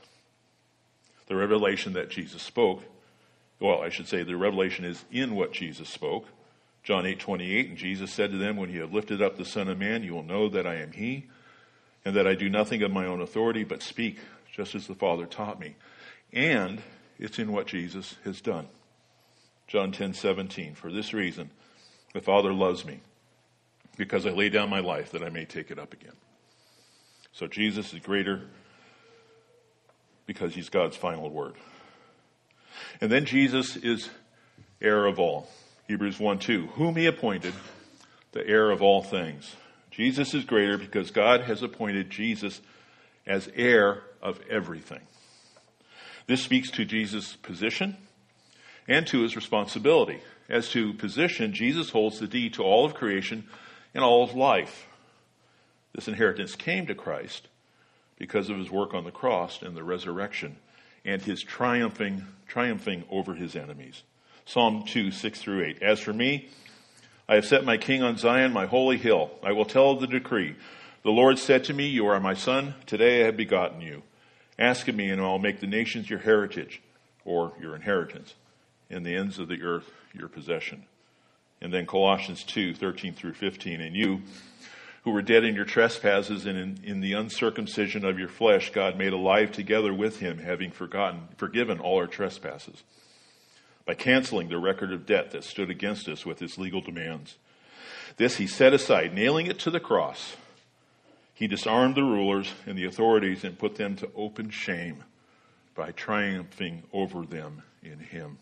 The 1.27 1.35
revelation 1.35 1.93
that 1.93 2.09
Jesus 2.09 2.41
spoke, 2.41 2.83
well, 3.59 3.81
I 3.81 3.89
should 3.89 4.07
say 4.07 4.23
the 4.23 4.37
revelation 4.37 4.85
is 4.85 5.03
in 5.11 5.35
what 5.35 5.53
Jesus 5.53 5.89
spoke. 5.89 6.27
John 6.83 7.05
8, 7.05 7.19
28, 7.19 7.69
and 7.69 7.77
Jesus 7.77 8.11
said 8.11 8.31
to 8.31 8.37
them, 8.37 8.57
When 8.57 8.69
you 8.69 8.81
have 8.81 8.93
lifted 8.93 9.21
up 9.21 9.37
the 9.37 9.45
Son 9.45 9.67
of 9.67 9.79
Man, 9.79 10.03
you 10.03 10.13
will 10.13 10.23
know 10.23 10.49
that 10.49 10.67
I 10.67 10.75
am 10.75 10.91
He, 10.91 11.25
and 12.03 12.15
that 12.15 12.27
I 12.27 12.35
do 12.35 12.47
nothing 12.47 12.83
of 12.83 12.91
my 12.91 13.07
own 13.07 13.21
authority, 13.21 13.63
but 13.63 13.81
speak 13.81 14.19
just 14.53 14.75
as 14.75 14.85
the 14.85 14.93
Father 14.93 15.25
taught 15.25 15.59
me. 15.59 15.75
And 16.31 16.81
it's 17.17 17.39
in 17.39 17.51
what 17.51 17.65
Jesus 17.65 18.15
has 18.23 18.39
done. 18.39 18.67
John 19.67 19.91
10, 19.91 20.13
17. 20.13 20.75
For 20.75 20.91
this 20.91 21.13
reason, 21.13 21.49
the 22.13 22.21
Father 22.21 22.53
loves 22.53 22.85
me, 22.85 23.01
because 23.97 24.25
I 24.25 24.29
lay 24.29 24.49
down 24.49 24.69
my 24.69 24.79
life 24.79 25.11
that 25.11 25.23
I 25.23 25.29
may 25.29 25.45
take 25.45 25.71
it 25.71 25.79
up 25.79 25.93
again. 25.93 26.13
So 27.33 27.47
Jesus 27.47 27.93
is 27.93 27.99
greater 27.99 28.41
because 30.25 30.55
he's 30.55 30.69
God's 30.69 30.97
final 30.97 31.29
word. 31.29 31.55
And 33.01 33.11
then 33.11 33.25
Jesus 33.25 33.75
is 33.75 34.09
heir 34.81 35.05
of 35.05 35.19
all. 35.19 35.47
Hebrews 35.87 36.19
1 36.19 36.39
2. 36.39 36.67
Whom 36.75 36.95
he 36.95 37.05
appointed 37.05 37.53
the 38.31 38.45
heir 38.47 38.69
of 38.69 38.81
all 38.81 39.01
things. 39.01 39.55
Jesus 39.91 40.33
is 40.33 40.43
greater 40.43 40.77
because 40.77 41.11
God 41.11 41.41
has 41.41 41.63
appointed 41.63 42.09
Jesus 42.09 42.61
as 43.25 43.49
heir 43.55 44.03
of 44.21 44.39
everything. 44.49 45.01
This 46.27 46.41
speaks 46.41 46.69
to 46.71 46.85
Jesus' 46.85 47.35
position 47.35 47.95
and 48.87 49.05
to 49.07 49.21
his 49.21 49.35
responsibility. 49.35 50.21
As 50.49 50.69
to 50.69 50.93
position, 50.93 51.53
Jesus 51.53 51.89
holds 51.89 52.19
the 52.19 52.27
deed 52.27 52.53
to 52.55 52.63
all 52.63 52.85
of 52.85 52.93
creation 52.93 53.45
and 53.93 54.03
all 54.03 54.23
of 54.23 54.35
life. 54.35 54.87
This 55.93 56.07
inheritance 56.07 56.55
came 56.55 56.85
to 56.87 56.95
Christ 56.95 57.47
because 58.17 58.49
of 58.49 58.57
his 58.57 58.69
work 58.69 58.93
on 58.93 59.03
the 59.03 59.11
cross 59.11 59.61
and 59.61 59.75
the 59.75 59.83
resurrection 59.83 60.57
and 61.03 61.21
his 61.21 61.41
triumphing, 61.41 62.25
triumphing 62.47 63.05
over 63.09 63.35
his 63.35 63.55
enemies. 63.55 64.03
Psalm 64.45 64.83
2, 64.85 65.11
6 65.11 65.41
through 65.41 65.63
8. 65.63 65.81
As 65.81 65.99
for 65.99 66.13
me, 66.13 66.49
I 67.27 67.35
have 67.35 67.45
set 67.45 67.65
my 67.65 67.77
king 67.77 68.03
on 68.03 68.17
Zion, 68.17 68.53
my 68.53 68.65
holy 68.65 68.97
hill. 68.97 69.31
I 69.41 69.51
will 69.51 69.65
tell 69.65 69.95
the 69.95 70.07
decree. 70.07 70.55
The 71.03 71.11
Lord 71.11 71.39
said 71.39 71.63
to 71.65 71.73
me, 71.73 71.87
You 71.87 72.07
are 72.07 72.19
my 72.19 72.33
son. 72.33 72.75
Today 72.85 73.21
I 73.21 73.25
have 73.25 73.37
begotten 73.37 73.81
you. 73.81 74.03
Ask 74.57 74.87
of 74.87 74.95
me, 74.95 75.09
and 75.09 75.21
I'll 75.21 75.39
make 75.39 75.59
the 75.59 75.67
nations 75.67 76.09
your 76.09 76.19
heritage, 76.19 76.81
or 77.23 77.53
your 77.59 77.75
inheritance, 77.75 78.35
and 78.89 79.05
the 79.05 79.15
ends 79.15 79.39
of 79.39 79.47
the 79.47 79.61
earth 79.61 79.91
your 80.13 80.27
possession. 80.27 80.85
And 81.61 81.73
then 81.73 81.85
Colossians 81.85 82.43
2, 82.43 82.75
13 82.75 83.13
through 83.13 83.33
15. 83.33 83.81
And 83.81 83.95
you, 83.95 84.21
who 85.03 85.11
were 85.11 85.21
dead 85.21 85.43
in 85.43 85.55
your 85.55 85.65
trespasses 85.65 86.45
and 86.45 86.57
in, 86.57 86.79
in, 86.83 87.01
the 87.01 87.13
uncircumcision 87.13 88.03
of 88.03 88.19
your 88.19 88.27
flesh, 88.27 88.71
God 88.71 88.97
made 88.97 89.13
alive 89.13 89.51
together 89.51 89.93
with 89.93 90.19
him, 90.19 90.39
having 90.39 90.71
forgotten, 90.71 91.27
forgiven 91.37 91.79
all 91.79 91.97
our 91.97 92.07
trespasses, 92.07 92.83
by 93.85 93.93
canceling 93.93 94.49
the 94.49 94.57
record 94.57 94.91
of 94.91 95.05
debt 95.05 95.31
that 95.31 95.43
stood 95.43 95.69
against 95.69 96.07
us 96.09 96.25
with 96.25 96.41
its 96.41 96.57
legal 96.57 96.81
demands. 96.81 97.37
This 98.17 98.37
he 98.37 98.47
set 98.47 98.73
aside, 98.73 99.13
nailing 99.13 99.47
it 99.47 99.59
to 99.59 99.71
the 99.71 99.79
cross. 99.79 100.35
He 101.33 101.47
disarmed 101.47 101.95
the 101.95 102.03
rulers 102.03 102.51
and 102.65 102.77
the 102.77 102.85
authorities 102.85 103.43
and 103.43 103.59
put 103.59 103.75
them 103.75 103.95
to 103.97 104.09
open 104.15 104.49
shame 104.49 105.03
by 105.75 105.91
triumphing 105.91 106.83
over 106.93 107.25
them 107.25 107.61
in 107.83 107.99
him. 107.99 108.37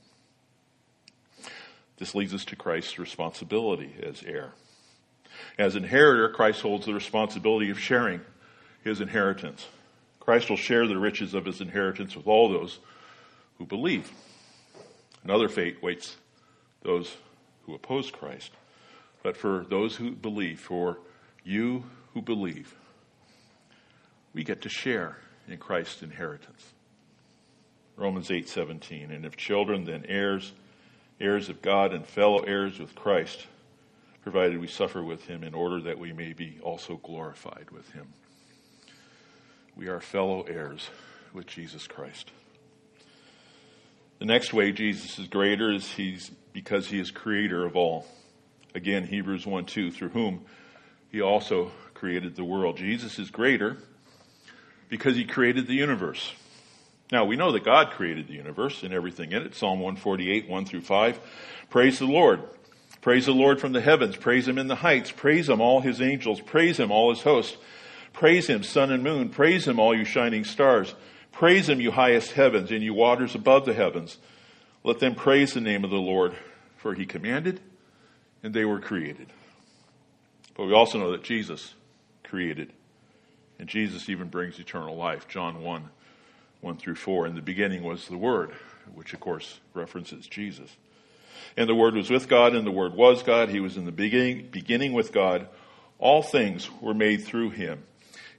This 2.04 2.16
leads 2.16 2.34
us 2.34 2.44
to 2.44 2.58
Christ's 2.58 3.00
responsibility 3.00 3.96
as 4.04 4.24
heir. 4.24 4.52
As 5.58 5.78
inheritor, 5.78 6.28
Christ 6.28 6.62
holds 6.62 6.86
the 6.86 6.94
responsibility 6.94 7.70
of 7.70 7.80
sharing 7.80 8.20
his 8.84 9.00
inheritance. 9.00 9.66
Christ 10.20 10.50
will 10.50 10.58
share 10.58 10.86
the 10.86 10.98
riches 10.98 11.34
of 11.34 11.46
his 11.46 11.62
inheritance 11.62 12.14
with 12.14 12.28
all 12.28 12.50
those 12.50 12.80
who 13.58 13.66
believe. 13.66 14.12
Another 15.24 15.48
fate 15.48 15.82
waits 15.82 16.18
those 16.82 17.16
who 17.66 17.74
oppose 17.74 18.12
Christ. 18.12 18.52
But 19.24 19.38
for 19.38 19.66
those 19.70 19.96
who 19.96 20.12
believe, 20.12 20.60
for 20.60 21.00
you 21.46 21.86
who 22.14 22.22
believe, 22.22 22.76
we 24.34 24.44
get 24.44 24.62
to 24.64 24.70
share 24.70 25.20
in 25.48 25.58
Christ's 25.58 26.04
inheritance. 26.04 26.74
Romans 27.96 28.28
8:17 28.28 29.10
and 29.10 29.26
if 29.26 29.38
children 29.38 29.86
then 29.86 30.04
heirs 30.10 30.52
heirs 31.20 31.50
of 31.50 31.62
God 31.62 31.94
and 31.94 32.06
fellow 32.06 32.40
heirs 32.40 32.80
with 32.80 32.96
Christ 32.96 33.48
provided 34.22 34.60
we 34.60 34.68
suffer 34.68 35.04
with 35.04 35.26
him 35.26 35.44
in 35.44 35.54
order 35.54 35.82
that 35.82 36.00
we 36.00 36.14
may 36.14 36.34
be 36.34 36.58
also 36.62 36.98
glorified 36.98 37.70
with 37.72 37.92
him. 37.92 38.08
We 39.76 39.88
are 39.88 40.00
fellow 40.00 40.44
heirs 40.44 40.90
with 41.34 41.46
Jesus 41.46 41.88
Christ. 41.88 42.32
The 44.20 44.26
next 44.26 44.54
way 44.54 44.72
Jesus 44.72 45.20
is 45.20 45.28
greater 45.28 45.72
is 45.72 45.92
he's 45.92 46.32
because 46.54 46.88
he 46.88 47.00
is 47.00 47.12
creator 47.12 47.66
of 47.66 47.76
all. 47.76 48.06
Again, 48.74 49.06
Hebrews 49.06 49.46
1 49.46 49.66
2, 49.66 49.92
through 49.92 50.10
whom 50.10 50.46
he 51.12 51.22
also 51.22 51.72
created 51.94 52.36
the 52.36 52.44
world. 52.44 52.78
Jesus 52.78 53.20
is 53.20 53.30
greater 53.30 53.78
because 54.90 55.16
he 55.16 55.26
created 55.26 55.68
the 55.68 55.76
universe. 55.76 56.32
Now, 57.14 57.26
we 57.26 57.36
know 57.36 57.52
that 57.52 57.64
God 57.64 57.92
created 57.92 58.28
the 58.28 58.34
universe 58.34 58.82
and 58.82 58.92
everything 58.92 59.34
in 59.34 59.44
it. 59.44 59.54
Psalm 59.54 59.80
148, 59.80 60.50
1 60.50 60.66
through 60.66 60.82
5. 60.82 61.20
Praise 61.70 62.00
the 62.00 62.08
Lord. 62.08 62.42
Praise 63.02 63.28
the 63.28 63.34
Lord 63.34 63.62
from 63.62 63.72
the 63.72 63.82
heavens. 63.82 64.16
Praise 64.16 64.48
him 64.48 64.58
in 64.58 64.68
the 64.68 64.78
heights. 64.78 65.12
Praise 65.12 65.48
him, 65.48 65.62
all 65.62 65.82
his 65.82 66.02
angels. 66.02 66.42
Praise 66.42 66.80
him, 66.80 66.92
all 66.92 67.12
his 67.12 67.22
hosts. 67.22 67.56
Praise 68.14 68.48
him, 68.48 68.64
sun 68.64 68.92
and 68.92 69.04
moon. 69.04 69.30
Praise 69.30 69.68
him, 69.68 69.80
all 69.80 69.96
you 69.96 70.06
shining 70.06 70.44
stars. 70.44 70.96
Praise 71.32 71.70
him, 71.70 71.80
you 71.80 71.92
highest 71.92 72.32
heavens, 72.32 72.72
and 72.72 72.82
you 72.82 72.96
waters 72.96 73.36
above 73.36 73.66
the 73.66 73.76
heavens. 73.76 74.18
Let 74.84 74.98
them 74.98 75.14
praise 75.14 75.54
the 75.54 75.62
name 75.62 75.84
of 75.84 75.92
the 75.92 75.98
Lord, 75.98 76.34
for 76.78 76.96
he 76.96 77.06
commanded, 77.06 77.60
and 78.42 78.56
they 78.56 78.66
were 78.66 78.80
created. 78.80 79.28
But 80.56 80.66
we 80.66 80.74
also 80.74 80.98
know 80.98 81.12
that 81.12 81.22
Jesus 81.22 81.76
created 82.24 82.74
and 83.60 83.70
Jesus 83.70 84.10
even 84.10 84.30
brings 84.30 84.60
eternal 84.60 84.96
life. 84.96 85.28
John 85.28 85.62
1, 85.62 85.90
1 86.64 86.78
through 86.78 86.96
4. 86.96 87.28
In 87.28 87.36
the 87.36 87.42
beginning 87.42 87.84
was 87.84 88.08
the 88.08 88.18
Word, 88.18 88.52
which 88.96 89.14
of 89.14 89.20
course 89.20 89.60
references 89.74 90.26
Jesus. 90.26 90.74
And 91.58 91.68
the 91.68 91.76
Word 91.76 91.94
was 91.94 92.10
with 92.10 92.30
God, 92.30 92.56
and 92.56 92.66
the 92.66 92.72
Word 92.72 92.94
was 92.94 93.22
God. 93.22 93.50
He 93.50 93.60
was 93.60 93.76
in 93.76 93.84
the 93.84 93.92
beginning, 93.92 94.48
beginning 94.50 94.94
with 94.94 95.12
God. 95.12 95.50
All 96.00 96.24
things 96.24 96.70
were 96.82 96.94
made 96.94 97.26
through 97.26 97.50
him, 97.50 97.84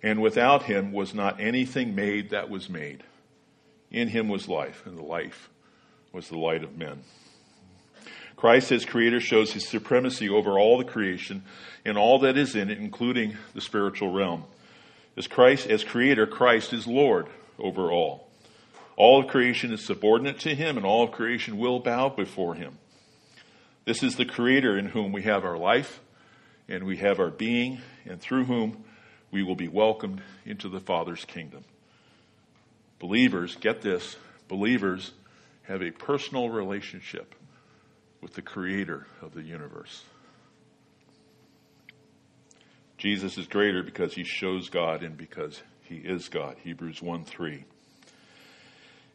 and 0.02 0.22
without 0.22 0.62
him 0.62 0.90
was 0.90 1.12
not 1.12 1.38
anything 1.38 1.94
made 1.94 2.30
that 2.30 2.48
was 2.48 2.70
made. 2.70 3.04
In 3.90 4.08
him 4.08 4.28
was 4.28 4.48
life, 4.48 4.84
and 4.86 4.96
the 4.96 5.02
life 5.02 5.50
was 6.10 6.28
the 6.28 6.38
light 6.38 6.64
of 6.64 6.78
men. 6.78 7.02
Christ 8.36 8.72
as 8.72 8.86
creator 8.86 9.20
shows 9.20 9.52
his 9.52 9.68
supremacy 9.68 10.30
over 10.30 10.58
all 10.58 10.78
the 10.78 10.84
creation 10.84 11.44
and 11.84 11.98
all 11.98 12.20
that 12.20 12.38
is 12.38 12.56
in 12.56 12.70
it, 12.70 12.78
including 12.78 13.36
the 13.52 13.60
spiritual 13.60 14.12
realm. 14.12 14.44
As 15.14 15.26
Christ, 15.26 15.66
as 15.66 15.84
creator, 15.84 16.26
Christ 16.26 16.72
is 16.72 16.86
Lord 16.86 17.28
over 17.58 17.90
all. 17.90 18.28
All 18.96 19.20
of 19.20 19.28
creation 19.28 19.72
is 19.72 19.84
subordinate 19.84 20.40
to 20.40 20.54
him 20.54 20.76
and 20.76 20.86
all 20.86 21.04
of 21.04 21.12
creation 21.12 21.58
will 21.58 21.80
bow 21.80 22.08
before 22.08 22.54
him. 22.54 22.78
This 23.84 24.02
is 24.02 24.16
the 24.16 24.24
creator 24.24 24.78
in 24.78 24.86
whom 24.86 25.12
we 25.12 25.22
have 25.22 25.44
our 25.44 25.58
life 25.58 26.00
and 26.68 26.84
we 26.84 26.96
have 26.98 27.18
our 27.18 27.30
being 27.30 27.80
and 28.06 28.20
through 28.20 28.44
whom 28.44 28.84
we 29.30 29.42
will 29.42 29.56
be 29.56 29.68
welcomed 29.68 30.22
into 30.46 30.68
the 30.68 30.80
Father's 30.80 31.24
kingdom. 31.24 31.64
Believers, 32.98 33.56
get 33.56 33.82
this, 33.82 34.16
believers 34.48 35.12
have 35.64 35.82
a 35.82 35.90
personal 35.90 36.48
relationship 36.48 37.34
with 38.20 38.34
the 38.34 38.42
creator 38.42 39.06
of 39.20 39.34
the 39.34 39.42
universe. 39.42 40.04
Jesus 42.96 43.36
is 43.36 43.46
greater 43.46 43.82
because 43.82 44.14
he 44.14 44.24
shows 44.24 44.70
God 44.70 45.02
and 45.02 45.16
because 45.16 45.62
he 45.84 45.96
is 45.96 46.28
God. 46.28 46.56
Hebrews 46.62 47.00
1 47.00 47.24
3. 47.24 47.64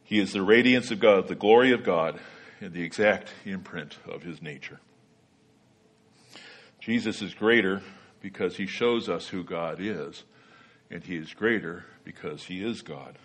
He 0.04 0.18
is 0.18 0.32
the 0.32 0.42
radiance 0.42 0.90
of 0.90 0.98
God, 0.98 1.28
the 1.28 1.34
glory 1.34 1.72
of 1.72 1.84
God, 1.84 2.18
and 2.60 2.72
the 2.72 2.82
exact 2.82 3.28
imprint 3.44 3.96
of 4.08 4.22
his 4.22 4.42
nature. 4.42 4.80
Jesus 6.80 7.22
is 7.22 7.34
greater 7.34 7.82
because 8.20 8.56
he 8.56 8.66
shows 8.66 9.08
us 9.08 9.28
who 9.28 9.44
God 9.44 9.78
is, 9.80 10.24
and 10.90 11.04
he 11.04 11.16
is 11.16 11.32
greater 11.34 11.84
because 12.04 12.44
he 12.44 12.64
is 12.64 12.82
God. 12.82 13.18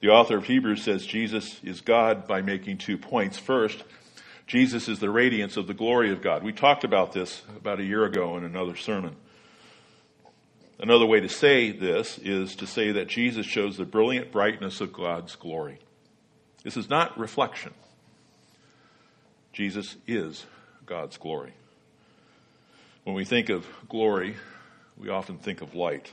The 0.00 0.08
author 0.08 0.36
of 0.36 0.46
Hebrews 0.46 0.82
says 0.82 1.06
Jesus 1.06 1.60
is 1.62 1.80
God 1.80 2.26
by 2.26 2.40
making 2.40 2.78
two 2.78 2.98
points. 2.98 3.38
First, 3.38 3.82
Jesus 4.46 4.88
is 4.88 5.00
the 5.00 5.10
radiance 5.10 5.56
of 5.56 5.66
the 5.66 5.74
glory 5.74 6.12
of 6.12 6.22
God. 6.22 6.42
We 6.42 6.52
talked 6.52 6.84
about 6.84 7.12
this 7.12 7.42
about 7.56 7.80
a 7.80 7.84
year 7.84 8.04
ago 8.04 8.36
in 8.36 8.44
another 8.44 8.76
sermon. 8.76 9.16
Another 10.80 11.06
way 11.06 11.20
to 11.20 11.28
say 11.28 11.72
this 11.72 12.18
is 12.18 12.54
to 12.56 12.66
say 12.66 12.92
that 12.92 13.08
Jesus 13.08 13.46
shows 13.46 13.76
the 13.76 13.84
brilliant 13.84 14.30
brightness 14.30 14.80
of 14.80 14.92
God's 14.92 15.34
glory. 15.34 15.78
This 16.62 16.76
is 16.76 16.88
not 16.88 17.18
reflection. 17.18 17.74
Jesus 19.52 19.96
is 20.06 20.46
God's 20.86 21.16
glory. 21.16 21.52
When 23.02 23.16
we 23.16 23.24
think 23.24 23.48
of 23.48 23.66
glory, 23.88 24.36
we 24.96 25.08
often 25.08 25.38
think 25.38 25.62
of 25.62 25.74
light. 25.74 26.12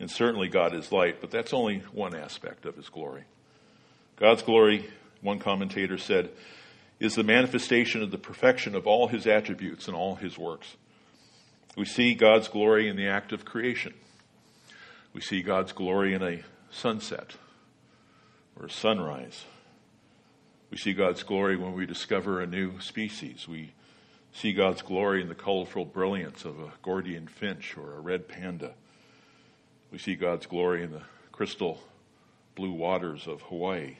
And 0.00 0.10
certainly 0.10 0.48
God 0.48 0.74
is 0.74 0.90
light, 0.90 1.20
but 1.20 1.30
that's 1.30 1.52
only 1.52 1.80
one 1.92 2.14
aspect 2.14 2.64
of 2.64 2.74
his 2.74 2.88
glory. 2.88 3.24
God's 4.16 4.42
glory, 4.42 4.90
one 5.20 5.38
commentator 5.38 5.98
said, 5.98 6.30
is 6.98 7.14
the 7.14 7.22
manifestation 7.22 8.02
of 8.02 8.10
the 8.10 8.18
perfection 8.18 8.74
of 8.74 8.86
all 8.86 9.08
his 9.08 9.26
attributes 9.26 9.86
and 9.86 9.96
all 9.96 10.16
his 10.16 10.36
works. 10.36 10.76
We 11.76 11.84
see 11.84 12.14
God's 12.14 12.48
glory 12.48 12.88
in 12.88 12.96
the 12.96 13.06
act 13.06 13.32
of 13.32 13.44
creation. 13.44 13.94
We 15.12 15.20
see 15.20 15.42
God's 15.42 15.72
glory 15.72 16.14
in 16.14 16.22
a 16.22 16.42
sunset 16.70 17.36
or 18.58 18.66
a 18.66 18.70
sunrise. 18.70 19.44
We 20.70 20.76
see 20.76 20.92
God's 20.92 21.22
glory 21.22 21.56
when 21.56 21.72
we 21.72 21.86
discover 21.86 22.40
a 22.40 22.46
new 22.46 22.80
species. 22.80 23.48
We 23.48 23.72
see 24.32 24.52
God's 24.52 24.82
glory 24.82 25.22
in 25.22 25.28
the 25.28 25.34
colorful 25.34 25.84
brilliance 25.84 26.44
of 26.44 26.60
a 26.60 26.72
Gouldian 26.82 27.28
finch 27.28 27.76
or 27.76 27.94
a 27.94 28.00
red 28.00 28.28
panda. 28.28 28.74
We 29.90 29.98
see 29.98 30.14
God's 30.14 30.46
glory 30.46 30.84
in 30.84 30.92
the 30.92 31.02
crystal 31.32 31.80
blue 32.54 32.72
waters 32.72 33.26
of 33.26 33.42
Hawaii. 33.42 33.96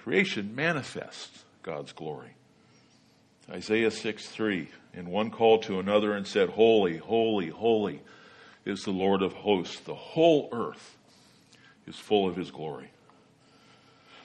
Creation 0.00 0.54
manifests 0.54 1.44
God's 1.62 1.92
glory. 1.92 2.30
Isaiah 3.50 3.90
6 3.90 4.28
3. 4.28 4.68
And 4.98 5.06
one 5.06 5.30
called 5.30 5.62
to 5.62 5.78
another 5.78 6.12
and 6.12 6.26
said, 6.26 6.48
Holy, 6.48 6.96
holy, 6.96 7.50
holy 7.50 8.00
is 8.64 8.82
the 8.82 8.90
Lord 8.90 9.22
of 9.22 9.32
hosts. 9.32 9.78
The 9.78 9.94
whole 9.94 10.48
earth 10.50 10.96
is 11.86 11.94
full 11.94 12.28
of 12.28 12.34
his 12.34 12.50
glory. 12.50 12.90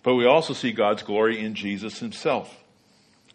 But 0.02 0.16
we 0.16 0.26
also 0.26 0.54
see 0.54 0.72
God's 0.72 1.04
glory 1.04 1.40
in 1.40 1.54
Jesus 1.54 2.00
himself. 2.00 2.64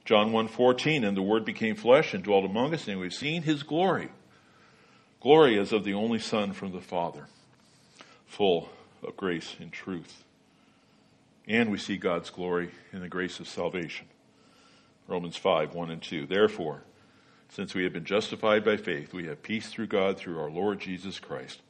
John 0.04 0.32
1:14 0.32 1.06
and 1.06 1.16
the 1.16 1.22
word 1.22 1.44
became 1.44 1.76
flesh 1.76 2.12
and 2.12 2.24
dwelt 2.24 2.44
among 2.44 2.74
us 2.74 2.88
and 2.88 2.98
we've 2.98 3.14
seen 3.14 3.42
his 3.42 3.62
glory. 3.62 4.08
Glory 5.20 5.60
as 5.60 5.72
of 5.72 5.84
the 5.84 5.94
only 5.94 6.18
son 6.18 6.52
from 6.52 6.72
the 6.72 6.80
Father, 6.80 7.28
full 8.26 8.68
of 9.06 9.16
grace 9.16 9.54
and 9.60 9.72
truth. 9.72 10.24
And 11.46 11.70
we 11.70 11.78
see 11.78 11.98
God's 11.98 12.30
glory 12.30 12.72
in 12.92 13.00
the 13.00 13.08
grace 13.08 13.38
of 13.38 13.46
salvation. 13.46 14.08
Romans 15.06 15.36
5, 15.36 15.72
1 15.72 15.90
and 15.92 16.02
2. 16.02 16.26
Therefore, 16.26 16.82
since 17.50 17.74
we 17.74 17.84
have 17.84 17.92
been 17.92 18.04
justified 18.04 18.64
by 18.64 18.76
faith, 18.76 19.12
we 19.12 19.26
have 19.26 19.42
peace 19.42 19.68
through 19.68 19.86
God 19.86 20.18
through 20.18 20.38
our 20.38 20.50
Lord 20.50 20.80
Jesus 20.80 21.18
Christ. 21.18 21.60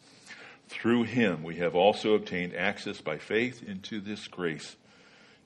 Through 0.69 1.05
him 1.05 1.43
we 1.43 1.57
have 1.57 1.75
also 1.75 2.15
obtained 2.15 2.55
access 2.55 3.01
by 3.01 3.19
faith 3.19 3.63
into 3.63 4.01
this 4.01 4.29
grace 4.29 4.77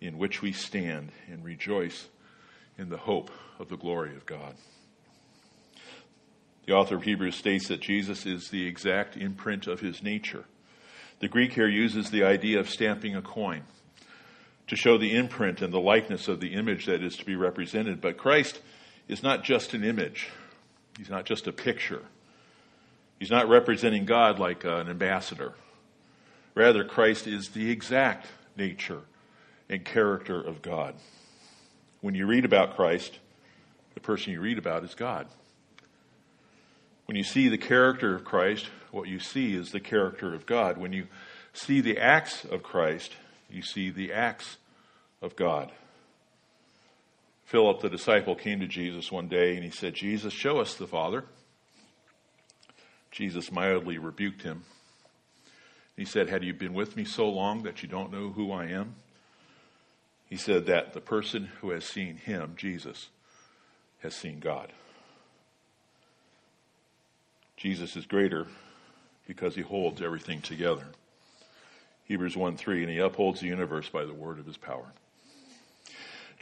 in 0.00 0.18
which 0.18 0.42
we 0.42 0.52
stand 0.52 1.12
and 1.28 1.44
rejoice 1.44 2.08
in 2.76 2.88
the 2.88 2.96
hope 2.96 3.30
of 3.58 3.68
the 3.68 3.76
glory 3.76 4.16
of 4.16 4.26
God. 4.26 4.54
The 6.66 6.74
author 6.74 6.96
of 6.96 7.04
Hebrews 7.04 7.36
states 7.36 7.68
that 7.68 7.80
Jesus 7.80 8.26
is 8.26 8.48
the 8.48 8.66
exact 8.66 9.16
imprint 9.16 9.66
of 9.66 9.80
his 9.80 10.02
nature. 10.02 10.44
The 11.20 11.28
Greek 11.28 11.52
here 11.52 11.68
uses 11.68 12.10
the 12.10 12.24
idea 12.24 12.58
of 12.58 12.68
stamping 12.68 13.14
a 13.14 13.22
coin 13.22 13.62
to 14.68 14.76
show 14.76 14.96
the 14.96 15.14
imprint 15.14 15.60
and 15.60 15.72
the 15.72 15.80
likeness 15.80 16.28
of 16.28 16.40
the 16.40 16.54
image 16.54 16.86
that 16.86 17.02
is 17.02 17.16
to 17.16 17.24
be 17.24 17.36
represented. 17.36 18.00
But 18.00 18.16
Christ 18.16 18.60
is 19.08 19.22
not 19.22 19.44
just 19.44 19.74
an 19.74 19.84
image. 19.84 20.30
He's 20.96 21.10
not 21.10 21.24
just 21.24 21.46
a 21.46 21.52
picture. 21.52 22.02
He's 23.18 23.30
not 23.30 23.48
representing 23.48 24.04
God 24.04 24.38
like 24.38 24.64
uh, 24.64 24.76
an 24.76 24.88
ambassador. 24.88 25.54
Rather, 26.54 26.84
Christ 26.84 27.26
is 27.26 27.50
the 27.50 27.70
exact 27.70 28.26
nature 28.56 29.00
and 29.68 29.84
character 29.84 30.40
of 30.40 30.60
God. 30.60 30.94
When 32.00 32.14
you 32.14 32.26
read 32.26 32.44
about 32.44 32.76
Christ, 32.76 33.18
the 33.94 34.00
person 34.00 34.32
you 34.32 34.40
read 34.40 34.58
about 34.58 34.84
is 34.84 34.94
God. 34.94 35.28
When 37.06 37.16
you 37.16 37.24
see 37.24 37.48
the 37.48 37.58
character 37.58 38.14
of 38.14 38.24
Christ, 38.24 38.70
what 38.90 39.08
you 39.08 39.18
see 39.18 39.54
is 39.54 39.70
the 39.70 39.80
character 39.80 40.34
of 40.34 40.46
God. 40.46 40.78
When 40.78 40.92
you 40.92 41.06
see 41.52 41.80
the 41.80 41.98
acts 41.98 42.44
of 42.44 42.62
Christ, 42.62 43.12
you 43.50 43.62
see 43.62 43.90
the 43.90 44.12
acts 44.12 44.56
of 45.20 45.36
God. 45.36 45.72
Philip, 47.52 47.82
the 47.82 47.90
disciple, 47.90 48.34
came 48.34 48.60
to 48.60 48.66
Jesus 48.66 49.12
one 49.12 49.28
day 49.28 49.56
and 49.56 49.62
he 49.62 49.68
said, 49.68 49.92
Jesus, 49.92 50.32
show 50.32 50.58
us 50.58 50.74
the 50.74 50.86
Father. 50.86 51.26
Jesus 53.10 53.52
mildly 53.52 53.98
rebuked 53.98 54.40
him. 54.40 54.62
He 55.94 56.06
said, 56.06 56.30
Had 56.30 56.44
you 56.44 56.54
been 56.54 56.72
with 56.72 56.96
me 56.96 57.04
so 57.04 57.28
long 57.28 57.64
that 57.64 57.82
you 57.82 57.90
don't 57.90 58.10
know 58.10 58.30
who 58.30 58.52
I 58.52 58.68
am? 58.68 58.94
He 60.30 60.38
said 60.38 60.64
that 60.64 60.94
the 60.94 61.02
person 61.02 61.50
who 61.60 61.72
has 61.72 61.84
seen 61.84 62.16
him, 62.16 62.54
Jesus, 62.56 63.10
has 63.98 64.14
seen 64.14 64.40
God. 64.40 64.72
Jesus 67.58 67.96
is 67.96 68.06
greater 68.06 68.46
because 69.26 69.56
he 69.56 69.60
holds 69.60 70.00
everything 70.00 70.40
together. 70.40 70.86
Hebrews 72.04 72.34
1 72.34 72.56
3, 72.56 72.84
and 72.84 72.90
he 72.90 72.96
upholds 72.96 73.40
the 73.40 73.48
universe 73.48 73.90
by 73.90 74.06
the 74.06 74.14
word 74.14 74.38
of 74.38 74.46
his 74.46 74.56
power. 74.56 74.94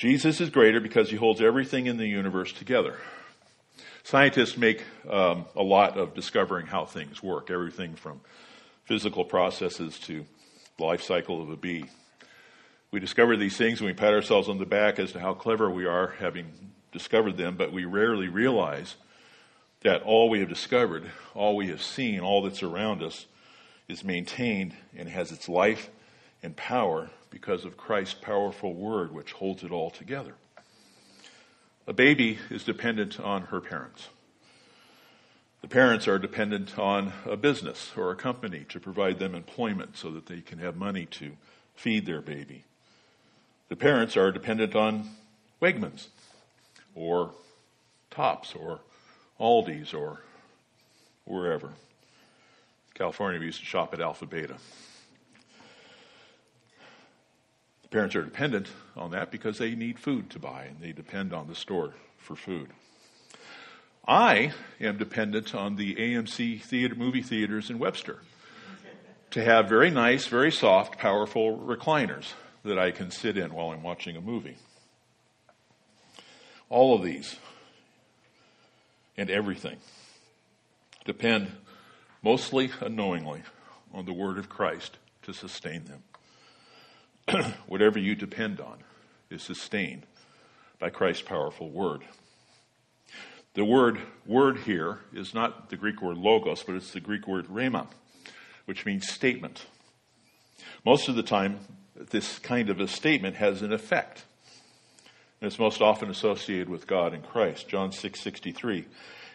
Jesus 0.00 0.40
is 0.40 0.48
greater 0.48 0.80
because 0.80 1.10
he 1.10 1.16
holds 1.16 1.42
everything 1.42 1.84
in 1.84 1.98
the 1.98 2.06
universe 2.06 2.54
together. 2.54 2.96
Scientists 4.02 4.56
make 4.56 4.82
um, 5.10 5.44
a 5.54 5.62
lot 5.62 5.98
of 5.98 6.14
discovering 6.14 6.66
how 6.66 6.86
things 6.86 7.22
work, 7.22 7.50
everything 7.50 7.96
from 7.96 8.22
physical 8.86 9.26
processes 9.26 9.98
to 9.98 10.24
the 10.78 10.84
life 10.84 11.02
cycle 11.02 11.42
of 11.42 11.50
a 11.50 11.56
bee. 11.58 11.84
We 12.90 12.98
discover 12.98 13.36
these 13.36 13.58
things 13.58 13.80
and 13.80 13.88
we 13.88 13.92
pat 13.92 14.14
ourselves 14.14 14.48
on 14.48 14.56
the 14.56 14.64
back 14.64 14.98
as 14.98 15.12
to 15.12 15.20
how 15.20 15.34
clever 15.34 15.68
we 15.68 15.84
are 15.84 16.14
having 16.18 16.46
discovered 16.92 17.36
them, 17.36 17.56
but 17.58 17.70
we 17.70 17.84
rarely 17.84 18.28
realize 18.28 18.96
that 19.82 20.02
all 20.04 20.30
we 20.30 20.40
have 20.40 20.48
discovered, 20.48 21.10
all 21.34 21.54
we 21.54 21.68
have 21.68 21.82
seen, 21.82 22.20
all 22.20 22.40
that's 22.40 22.62
around 22.62 23.02
us 23.02 23.26
is 23.86 24.02
maintained 24.02 24.72
and 24.96 25.10
has 25.10 25.30
its 25.30 25.46
life 25.46 25.90
and 26.42 26.56
power 26.56 27.10
because 27.30 27.64
of 27.64 27.76
Christ's 27.76 28.14
powerful 28.14 28.74
word, 28.74 29.12
which 29.12 29.32
holds 29.32 29.62
it 29.62 29.70
all 29.70 29.90
together. 29.90 30.34
A 31.86 31.92
baby 31.92 32.38
is 32.50 32.64
dependent 32.64 33.18
on 33.18 33.42
her 33.44 33.60
parents. 33.60 34.08
The 35.62 35.68
parents 35.68 36.08
are 36.08 36.18
dependent 36.18 36.78
on 36.78 37.12
a 37.26 37.36
business 37.36 37.92
or 37.96 38.10
a 38.10 38.16
company 38.16 38.64
to 38.70 38.80
provide 38.80 39.18
them 39.18 39.34
employment 39.34 39.96
so 39.96 40.10
that 40.10 40.26
they 40.26 40.40
can 40.40 40.58
have 40.58 40.76
money 40.76 41.06
to 41.06 41.32
feed 41.74 42.06
their 42.06 42.22
baby. 42.22 42.64
The 43.68 43.76
parents 43.76 44.16
are 44.16 44.32
dependent 44.32 44.74
on 44.74 45.10
Wegmans 45.60 46.06
or 46.94 47.32
Tops 48.10 48.54
or 48.54 48.80
Aldi's 49.38 49.94
or 49.94 50.20
wherever. 51.24 51.70
California, 52.94 53.38
we 53.38 53.46
used 53.46 53.60
to 53.60 53.66
shop 53.66 53.94
at 53.94 54.00
Alpha 54.00 54.26
Beta. 54.26 54.56
Parents 57.90 58.14
are 58.14 58.22
dependent 58.22 58.68
on 58.96 59.10
that 59.10 59.30
because 59.30 59.58
they 59.58 59.74
need 59.74 59.98
food 59.98 60.30
to 60.30 60.38
buy 60.38 60.64
and 60.64 60.80
they 60.80 60.92
depend 60.92 61.32
on 61.32 61.48
the 61.48 61.54
store 61.54 61.94
for 62.18 62.36
food. 62.36 62.70
I 64.06 64.52
am 64.80 64.96
dependent 64.96 65.54
on 65.54 65.76
the 65.76 65.96
AMC 65.96 66.62
theater, 66.62 66.94
movie 66.94 67.22
theaters 67.22 67.68
in 67.68 67.78
Webster 67.78 68.20
to 69.30 69.44
have 69.44 69.68
very 69.68 69.90
nice, 69.90 70.26
very 70.26 70.50
soft, 70.50 70.98
powerful 70.98 71.56
recliners 71.56 72.32
that 72.64 72.78
I 72.78 72.90
can 72.90 73.10
sit 73.10 73.36
in 73.36 73.52
while 73.52 73.70
I'm 73.70 73.82
watching 73.82 74.16
a 74.16 74.20
movie. 74.20 74.56
All 76.68 76.94
of 76.94 77.02
these 77.02 77.36
and 79.16 79.30
everything 79.30 79.76
depend 81.04 81.52
mostly 82.22 82.70
unknowingly 82.80 83.42
on 83.92 84.04
the 84.04 84.12
Word 84.12 84.38
of 84.38 84.48
Christ 84.48 84.98
to 85.22 85.32
sustain 85.32 85.84
them. 85.84 86.02
whatever 87.66 87.98
you 87.98 88.14
depend 88.14 88.60
on 88.60 88.78
is 89.30 89.42
sustained 89.42 90.06
by 90.78 90.90
Christ's 90.90 91.22
powerful 91.22 91.70
word. 91.70 92.02
The 93.54 93.64
word 93.64 94.00
word 94.26 94.58
here 94.58 95.00
is 95.12 95.34
not 95.34 95.70
the 95.70 95.76
Greek 95.76 96.00
word 96.00 96.16
logos, 96.16 96.62
but 96.62 96.76
it's 96.76 96.92
the 96.92 97.00
Greek 97.00 97.26
word 97.26 97.48
rhema, 97.48 97.88
which 98.64 98.86
means 98.86 99.08
statement. 99.08 99.66
Most 100.84 101.08
of 101.08 101.16
the 101.16 101.22
time, 101.22 101.58
this 101.94 102.38
kind 102.38 102.70
of 102.70 102.80
a 102.80 102.88
statement 102.88 103.36
has 103.36 103.62
an 103.62 103.72
effect. 103.72 104.24
And 105.40 105.46
it's 105.46 105.58
most 105.58 105.80
often 105.80 106.10
associated 106.10 106.68
with 106.68 106.86
God 106.86 107.12
and 107.12 107.24
Christ. 107.24 107.68
John 107.68 107.92
6 107.92 108.20
63. 108.20 108.86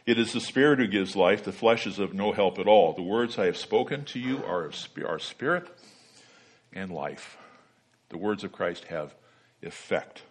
It 0.06 0.20
is 0.20 0.34
the 0.34 0.40
Spirit 0.40 0.80
who 0.80 0.88
gives 0.88 1.16
life, 1.16 1.44
the 1.44 1.52
flesh 1.52 1.88
is 1.88 1.98
of 1.98 2.14
no 2.14 2.32
help 2.32 2.60
at 2.60 2.68
all. 2.68 2.94
The 2.94 3.02
words 3.02 3.40
I 3.40 3.46
have 3.46 3.58
spoken 3.58 4.06
to 4.06 4.20
you 4.20 4.44
are, 4.46 4.72
are 5.06 5.20
spirit 5.20 5.68
and 6.72 6.92
life. 6.92 7.38
The 8.10 8.18
words 8.18 8.44
of 8.44 8.52
Christ 8.52 8.86
have 8.86 9.16
effect. 9.62 10.24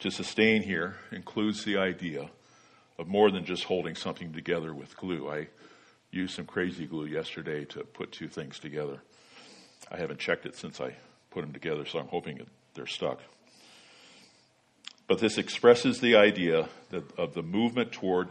To 0.00 0.10
sustain 0.10 0.62
here 0.62 0.96
includes 1.12 1.64
the 1.64 1.76
idea 1.76 2.30
of 2.98 3.06
more 3.06 3.30
than 3.30 3.44
just 3.44 3.64
holding 3.64 3.94
something 3.94 4.32
together 4.32 4.74
with 4.74 4.96
glue. 4.96 5.30
I 5.30 5.48
used 6.10 6.34
some 6.34 6.46
crazy 6.46 6.86
glue 6.86 7.06
yesterday 7.06 7.64
to 7.66 7.84
put 7.84 8.10
two 8.10 8.28
things 8.28 8.58
together. 8.58 9.00
I 9.90 9.96
haven't 9.98 10.18
checked 10.18 10.46
it 10.46 10.56
since 10.56 10.80
I 10.80 10.96
put 11.30 11.42
them 11.42 11.52
together, 11.52 11.84
so 11.86 11.98
I'm 11.98 12.08
hoping 12.08 12.46
they're 12.74 12.86
stuck. 12.86 13.20
But 15.06 15.18
this 15.18 15.38
expresses 15.38 16.00
the 16.00 16.16
idea 16.16 16.68
of 17.16 17.34
the 17.34 17.42
movement 17.42 17.92
toward 17.92 18.28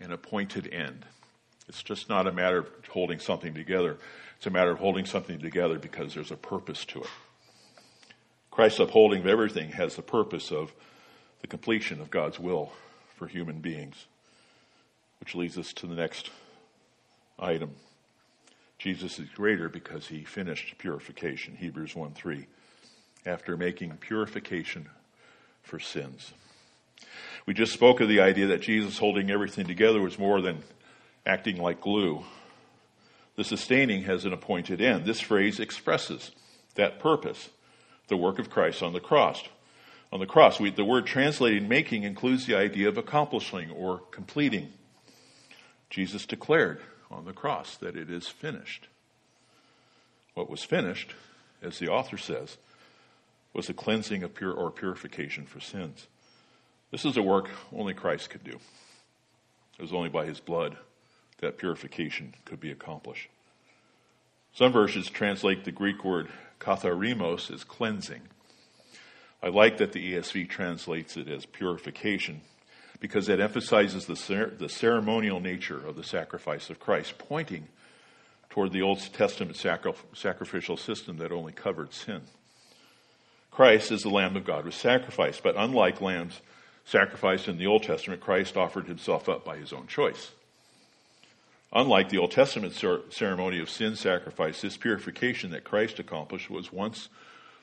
an 0.00 0.12
appointed 0.12 0.72
end. 0.72 1.06
It's 1.68 1.82
just 1.82 2.08
not 2.08 2.26
a 2.26 2.32
matter 2.32 2.58
of 2.58 2.68
holding 2.90 3.18
something 3.18 3.54
together. 3.54 3.96
It's 4.36 4.46
a 4.46 4.50
matter 4.50 4.70
of 4.70 4.78
holding 4.78 5.06
something 5.06 5.38
together 5.38 5.78
because 5.78 6.14
there's 6.14 6.30
a 6.30 6.36
purpose 6.36 6.84
to 6.86 7.00
it. 7.02 7.10
Christ's 8.50 8.80
upholding 8.80 9.20
of 9.20 9.26
everything 9.26 9.72
has 9.72 9.96
the 9.96 10.02
purpose 10.02 10.50
of 10.50 10.72
the 11.40 11.46
completion 11.46 12.00
of 12.00 12.10
God's 12.10 12.38
will 12.38 12.72
for 13.16 13.26
human 13.26 13.60
beings, 13.60 14.06
which 15.20 15.34
leads 15.34 15.58
us 15.58 15.72
to 15.74 15.86
the 15.86 15.94
next 15.94 16.30
item 17.38 17.74
Jesus 18.78 19.18
is 19.18 19.28
greater 19.30 19.68
because 19.68 20.08
he 20.08 20.24
finished 20.24 20.76
purification, 20.78 21.56
Hebrews 21.56 21.94
1 21.94 22.12
3, 22.12 22.46
after 23.24 23.56
making 23.56 23.96
purification 23.96 24.88
for 25.62 25.78
sins. 25.78 26.32
We 27.46 27.54
just 27.54 27.72
spoke 27.72 28.00
of 28.00 28.08
the 28.08 28.20
idea 28.20 28.48
that 28.48 28.60
Jesus 28.60 28.98
holding 28.98 29.30
everything 29.30 29.66
together 29.66 30.00
was 30.00 30.18
more 30.18 30.40
than 30.40 30.62
acting 31.24 31.56
like 31.56 31.80
glue. 31.80 32.24
The 33.36 33.44
sustaining 33.44 34.02
has 34.04 34.24
an 34.24 34.32
appointed 34.32 34.80
end. 34.80 35.04
This 35.04 35.20
phrase 35.20 35.60
expresses 35.60 36.32
that 36.74 36.98
purpose, 36.98 37.50
the 38.08 38.16
work 38.16 38.38
of 38.38 38.50
Christ 38.50 38.82
on 38.82 38.92
the 38.92 39.00
cross. 39.00 39.42
On 40.12 40.20
the 40.20 40.26
cross, 40.26 40.58
we, 40.58 40.70
the 40.70 40.84
word 40.84 41.06
translated 41.06 41.68
making 41.68 42.04
includes 42.04 42.46
the 42.46 42.54
idea 42.54 42.88
of 42.88 42.96
accomplishing 42.96 43.70
or 43.70 43.98
completing. 44.10 44.72
Jesus 45.90 46.24
declared 46.24 46.80
on 47.10 47.24
the 47.24 47.32
cross 47.32 47.76
that 47.76 47.96
it 47.96 48.10
is 48.10 48.26
finished. 48.26 48.88
What 50.34 50.50
was 50.50 50.64
finished, 50.64 51.14
as 51.62 51.78
the 51.78 51.88
author 51.88 52.18
says, 52.18 52.56
was 53.52 53.68
a 53.68 53.74
cleansing 53.74 54.22
of 54.22 54.34
pure 54.34 54.52
or 54.52 54.70
purification 54.70 55.44
for 55.46 55.60
sins. 55.60 56.06
This 56.90 57.04
is 57.04 57.16
a 57.16 57.22
work 57.22 57.50
only 57.74 57.94
Christ 57.94 58.30
could 58.30 58.44
do. 58.44 58.58
It 59.78 59.82
was 59.82 59.92
only 59.92 60.08
by 60.08 60.24
his 60.26 60.40
blood 60.40 60.76
that 61.38 61.58
purification 61.58 62.34
could 62.44 62.60
be 62.60 62.70
accomplished. 62.70 63.28
Some 64.54 64.72
versions 64.72 65.10
translate 65.10 65.64
the 65.64 65.72
Greek 65.72 66.04
word 66.04 66.28
katharismos 66.60 67.52
as 67.52 67.64
cleansing. 67.64 68.22
I 69.42 69.48
like 69.48 69.76
that 69.78 69.92
the 69.92 70.14
ESV 70.14 70.48
translates 70.48 71.16
it 71.16 71.28
as 71.28 71.44
purification 71.44 72.40
because 73.00 73.28
it 73.28 73.40
emphasizes 73.40 74.06
the, 74.06 74.16
cer- 74.16 74.54
the 74.58 74.68
ceremonial 74.68 75.40
nature 75.40 75.86
of 75.86 75.96
the 75.96 76.02
sacrifice 76.02 76.70
of 76.70 76.80
Christ, 76.80 77.18
pointing 77.18 77.68
toward 78.48 78.72
the 78.72 78.80
Old 78.80 79.00
Testament 79.12 79.56
sacri- 79.56 79.92
sacrificial 80.14 80.78
system 80.78 81.18
that 81.18 81.32
only 81.32 81.52
covered 81.52 81.92
sin. 81.92 82.22
Christ, 83.50 83.92
as 83.92 84.02
the 84.02 84.08
Lamb 84.10 84.36
of 84.36 84.44
God, 84.44 84.64
was 84.64 84.74
sacrificed, 84.74 85.42
but 85.42 85.56
unlike 85.56 86.00
lambs 86.00 86.40
sacrificed 86.86 87.48
in 87.48 87.58
the 87.58 87.66
Old 87.66 87.82
Testament, 87.82 88.22
Christ 88.22 88.56
offered 88.56 88.86
himself 88.86 89.28
up 89.28 89.44
by 89.44 89.58
his 89.58 89.72
own 89.72 89.86
choice. 89.86 90.30
Unlike 91.72 92.08
the 92.08 92.18
Old 92.18 92.30
Testament 92.30 92.74
ceremony 93.10 93.58
of 93.58 93.68
sin 93.68 93.96
sacrifice, 93.96 94.60
this 94.60 94.76
purification 94.76 95.50
that 95.50 95.64
Christ 95.64 95.98
accomplished 95.98 96.48
was 96.48 96.72
once 96.72 97.08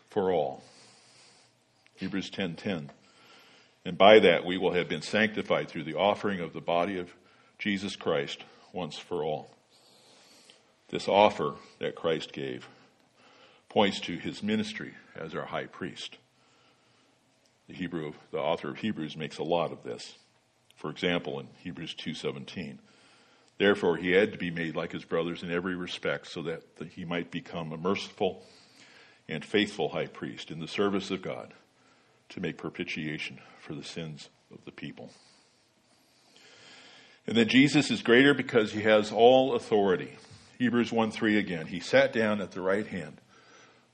for 0.10 0.32
all. 0.32 0.63
Hebrews 1.96 2.30
10:10. 2.30 2.92
And 3.86 3.98
by 3.98 4.20
that 4.20 4.46
we 4.46 4.58
will 4.58 4.74
have 4.74 4.88
been 4.88 5.02
sanctified 5.02 5.70
through 5.70 5.84
the 5.84 5.96
offering 5.98 6.39
of 6.39 6.54
the 6.54 6.62
body 6.62 6.98
of 6.98 7.13
Jesus 7.58 7.96
Christ 7.96 8.44
once 8.72 8.98
for 8.98 9.24
all. 9.24 9.56
This 10.89 11.08
offer 11.08 11.56
that 11.80 11.96
Christ 11.96 12.34
gave 12.34 12.68
points 13.70 14.00
to 14.02 14.18
his 14.18 14.44
ministry 14.44 14.94
as 15.16 15.34
our 15.34 15.46
high 15.46 15.66
priest. 15.66 16.18
The 17.68 17.74
Hebrew, 17.74 18.13
the 18.32 18.39
author 18.39 18.70
of 18.70 18.80
Hebrews 18.80 19.16
makes 19.16 19.38
a 19.38 19.44
lot 19.44 19.72
of 19.72 19.84
this. 19.84 20.18
For 20.76 20.89
example, 20.89 21.39
in 21.39 21.48
Hebrews 21.60 21.96
2:17, 21.96 22.80
therefore 23.58 23.98
he 23.98 24.12
had 24.12 24.32
to 24.32 24.38
be 24.38 24.52
made 24.52 24.76
like 24.76 24.92
his 24.92 25.06
brothers 25.06 25.44
in 25.44 25.52
every 25.52 25.76
respect 25.76 26.28
so 26.28 26.42
that 26.44 26.63
he 26.96 27.06
might 27.06 27.32
become 27.32 27.72
a 27.72 27.78
merciful 27.78 28.44
and 29.28 29.44
faithful 29.44 29.89
high 29.89 30.08
priest 30.08 30.52
in 30.52 30.60
the 30.60 30.68
service 30.68 31.12
of 31.12 31.22
God 31.22 31.54
to 32.30 32.39
make 32.39 32.58
propitiation 32.58 33.39
for 33.60 33.74
the 33.74 33.84
sins 33.84 34.30
of 34.52 34.63
the 34.66 34.72
people. 34.72 35.12
And 37.26 37.38
then 37.38 37.48
Jesus 37.48 37.89
is 37.89 38.02
greater 38.02 38.34
because 38.34 38.74
he 38.74 38.82
has 38.82 39.12
all 39.12 39.56
authority. 39.56 40.18
Hebrews 40.60 40.92
1 40.92 41.12
3 41.12 41.38
again. 41.38 41.68
He 41.68 41.80
sat 41.80 42.12
down 42.12 42.42
at 42.42 42.52
the 42.52 42.62
right 42.62 42.86
hand 42.86 43.22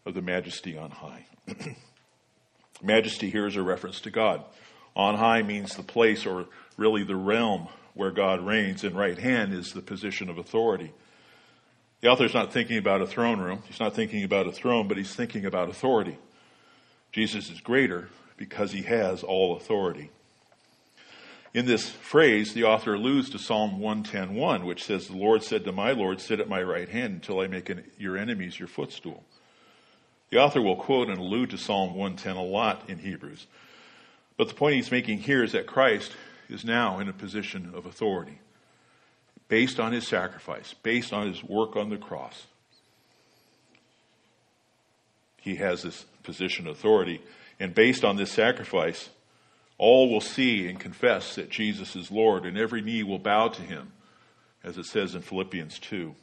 of 0.05 0.13
the 0.13 0.21
majesty 0.21 0.77
on 0.77 0.91
high. 0.91 1.25
majesty 2.81 3.29
here 3.29 3.45
is 3.45 3.55
a 3.55 3.61
reference 3.61 4.01
to 4.01 4.11
God. 4.11 4.43
On 4.99 5.15
high 5.15 5.43
means 5.43 5.77
the 5.77 5.81
place 5.81 6.25
or 6.25 6.47
really 6.75 7.05
the 7.05 7.15
realm 7.15 7.69
where 7.93 8.11
God 8.11 8.45
reigns, 8.45 8.83
and 8.83 8.97
right 8.97 9.17
hand 9.17 9.53
is 9.53 9.71
the 9.71 9.81
position 9.81 10.29
of 10.29 10.37
authority. 10.37 10.91
The 12.01 12.09
author's 12.09 12.33
not 12.33 12.51
thinking 12.51 12.77
about 12.77 13.01
a 13.01 13.07
throne 13.07 13.39
room. 13.39 13.63
He's 13.65 13.79
not 13.79 13.95
thinking 13.95 14.25
about 14.25 14.47
a 14.47 14.51
throne, 14.51 14.89
but 14.89 14.97
he's 14.97 15.15
thinking 15.15 15.45
about 15.45 15.69
authority. 15.69 16.17
Jesus 17.13 17.49
is 17.49 17.61
greater 17.61 18.09
because 18.35 18.73
he 18.73 18.81
has 18.81 19.23
all 19.23 19.55
authority. 19.55 20.09
In 21.53 21.65
this 21.65 21.89
phrase, 21.89 22.53
the 22.53 22.65
author 22.65 22.95
alludes 22.95 23.29
to 23.29 23.39
Psalm 23.39 23.79
110.1, 23.79 24.65
which 24.65 24.83
says, 24.83 25.07
The 25.07 25.15
Lord 25.15 25.43
said 25.43 25.63
to 25.63 25.71
my 25.71 25.93
Lord, 25.93 26.19
sit 26.19 26.41
at 26.41 26.49
my 26.49 26.61
right 26.61 26.89
hand 26.89 27.13
until 27.13 27.39
I 27.39 27.47
make 27.47 27.69
an, 27.69 27.85
your 27.97 28.17
enemies 28.17 28.59
your 28.59 28.67
footstool. 28.67 29.23
The 30.29 30.39
author 30.39 30.61
will 30.61 30.75
quote 30.75 31.07
and 31.07 31.19
allude 31.19 31.51
to 31.51 31.57
Psalm 31.57 31.95
110 31.95 32.35
a 32.35 32.43
lot 32.43 32.89
in 32.89 32.97
Hebrews. 32.97 33.47
But 34.39 34.47
the 34.47 34.55
point 34.55 34.75
he's 34.75 34.89
making 34.89 35.17
here 35.17 35.43
is 35.43 35.51
that 35.51 35.67
Christ 35.67 36.13
is 36.47 36.63
now 36.63 36.99
in 36.99 37.09
a 37.09 37.13
position 37.13 37.73
of 37.75 37.85
authority 37.85 38.39
based 39.49 39.81
on 39.81 39.91
his 39.91 40.07
sacrifice, 40.07 40.73
based 40.81 41.11
on 41.11 41.27
his 41.27 41.43
work 41.43 41.75
on 41.75 41.89
the 41.89 41.97
cross. 41.97 42.47
He 45.41 45.57
has 45.57 45.83
this 45.83 46.05
position 46.23 46.67
of 46.67 46.77
authority 46.77 47.21
and 47.59 47.75
based 47.75 48.05
on 48.05 48.15
this 48.15 48.31
sacrifice, 48.31 49.09
all 49.77 50.09
will 50.09 50.21
see 50.21 50.69
and 50.69 50.79
confess 50.79 51.35
that 51.35 51.49
Jesus 51.49 51.97
is 51.97 52.09
Lord, 52.09 52.45
and 52.45 52.57
every 52.57 52.81
knee 52.81 53.03
will 53.03 53.19
bow 53.19 53.49
to 53.49 53.61
him, 53.61 53.91
as 54.63 54.77
it 54.77 54.85
says 54.85 55.15
in 55.15 55.21
Philippians 55.21 55.79
2. 55.79 56.15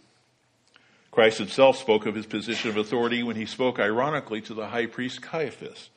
Christ 1.11 1.37
himself 1.37 1.77
spoke 1.77 2.07
of 2.07 2.15
his 2.15 2.25
position 2.25 2.71
of 2.71 2.79
authority 2.79 3.23
when 3.23 3.37
he 3.37 3.45
spoke 3.45 3.79
ironically 3.79 4.41
to 4.41 4.55
the 4.55 4.69
high 4.69 4.87
priest 4.87 5.21
Caiaphas 5.21 5.91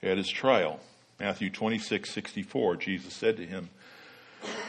at 0.00 0.18
his 0.18 0.28
trial. 0.28 0.78
Matthew 1.20 1.50
26, 1.50 2.10
64, 2.10 2.76
Jesus 2.76 3.12
said 3.12 3.36
to 3.38 3.46
him, 3.46 3.70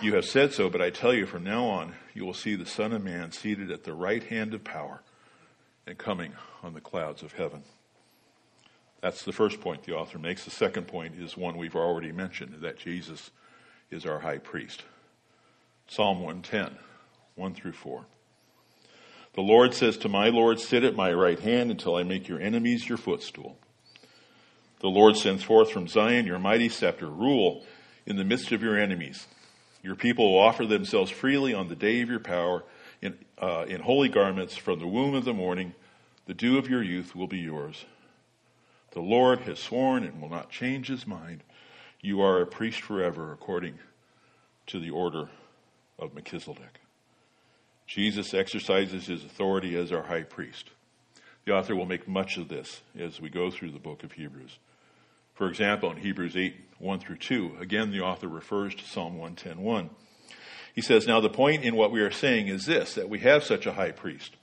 You 0.01 0.15
have 0.15 0.25
said 0.25 0.51
so, 0.51 0.69
but 0.69 0.81
I 0.81 0.89
tell 0.89 1.13
you 1.13 1.27
from 1.27 1.43
now 1.43 1.65
on, 1.65 1.93
you 2.15 2.25
will 2.25 2.33
see 2.33 2.55
the 2.55 2.65
Son 2.65 2.91
of 2.91 3.03
Man 3.03 3.31
seated 3.31 3.69
at 3.69 3.83
the 3.83 3.93
right 3.93 4.23
hand 4.23 4.55
of 4.55 4.63
power 4.63 5.01
and 5.85 5.97
coming 5.97 6.33
on 6.63 6.73
the 6.73 6.81
clouds 6.81 7.21
of 7.21 7.33
heaven. 7.33 7.63
That's 9.01 9.23
the 9.23 9.31
first 9.31 9.61
point 9.61 9.83
the 9.83 9.95
author 9.95 10.17
makes. 10.17 10.43
The 10.43 10.51
second 10.51 10.87
point 10.87 11.15
is 11.19 11.37
one 11.37 11.57
we've 11.57 11.75
already 11.75 12.11
mentioned 12.11 12.61
that 12.61 12.77
Jesus 12.77 13.29
is 13.91 14.05
our 14.05 14.19
high 14.19 14.39
priest. 14.39 14.83
Psalm 15.87 16.21
110, 16.21 16.77
1 17.35 17.53
through 17.53 17.73
4. 17.73 18.05
The 19.35 19.41
Lord 19.41 19.73
says 19.73 19.97
to 19.97 20.09
my 20.09 20.29
Lord, 20.29 20.59
Sit 20.59 20.83
at 20.83 20.95
my 20.95 21.13
right 21.13 21.39
hand 21.39 21.71
until 21.71 21.95
I 21.95 22.03
make 22.03 22.27
your 22.27 22.41
enemies 22.41 22.89
your 22.89 22.97
footstool. 22.97 23.57
The 24.81 24.87
Lord 24.87 25.17
sends 25.17 25.43
forth 25.43 25.71
from 25.71 25.87
Zion 25.87 26.25
your 26.25 26.39
mighty 26.39 26.69
scepter. 26.69 27.07
Rule 27.07 27.65
in 28.05 28.15
the 28.15 28.23
midst 28.23 28.51
of 28.51 28.63
your 28.63 28.79
enemies. 28.79 29.27
Your 29.83 29.95
people 29.95 30.33
will 30.33 30.39
offer 30.39 30.65
themselves 30.65 31.11
freely 31.11 31.53
on 31.53 31.67
the 31.67 31.75
day 31.75 32.01
of 32.01 32.09
your 32.09 32.19
power 32.19 32.63
in, 33.01 33.17
uh, 33.37 33.65
in 33.67 33.81
holy 33.81 34.09
garments 34.09 34.55
from 34.55 34.79
the 34.79 34.87
womb 34.87 35.15
of 35.15 35.25
the 35.25 35.33
morning. 35.33 35.73
The 36.25 36.33
dew 36.33 36.57
of 36.57 36.69
your 36.69 36.83
youth 36.83 37.15
will 37.15 37.27
be 37.27 37.39
yours. 37.39 37.85
The 38.91 39.01
Lord 39.01 39.41
has 39.41 39.59
sworn 39.59 40.03
and 40.03 40.21
will 40.21 40.29
not 40.29 40.49
change 40.49 40.87
his 40.87 41.05
mind. 41.05 41.43
You 42.01 42.21
are 42.21 42.41
a 42.41 42.47
priest 42.47 42.81
forever 42.81 43.31
according 43.31 43.79
to 44.67 44.79
the 44.79 44.89
order 44.89 45.29
of 45.97 46.13
Melchizedek. 46.13 46.79
Jesus 47.85 48.33
exercises 48.33 49.07
his 49.07 49.23
authority 49.23 49.75
as 49.75 49.91
our 49.91 50.03
high 50.03 50.23
priest. 50.23 50.69
The 51.45 51.53
author 51.53 51.75
will 51.75 51.85
make 51.85 52.07
much 52.07 52.37
of 52.37 52.47
this 52.47 52.81
as 52.97 53.19
we 53.19 53.29
go 53.29 53.49
through 53.49 53.71
the 53.71 53.79
book 53.79 54.03
of 54.03 54.11
Hebrews. 54.11 54.57
For 55.39 55.47
example, 55.47 55.89
in 55.89 55.95
Hebrews 55.95 56.35
8, 56.35 56.53
1 56.79 56.99
through 56.99 57.15
2, 57.15 57.59
again 57.61 57.91
the 57.91 58.01
author 58.01 58.27
refers 58.27 58.75
to 58.75 58.83
Psalm 58.83 59.17
110.1. 59.17 59.89
He 60.75 60.81
says, 60.81 61.07
Now 61.07 61.21
the 61.21 61.29
point 61.29 61.63
in 61.63 61.77
what 61.77 61.93
we 61.93 62.01
are 62.01 62.11
saying 62.11 62.49
is 62.49 62.65
this, 62.65 62.95
that 62.95 63.07
we 63.07 63.19
have 63.19 63.45
such 63.45 63.65
a 63.65 63.71
high 63.71 63.91
priest, 63.91 64.35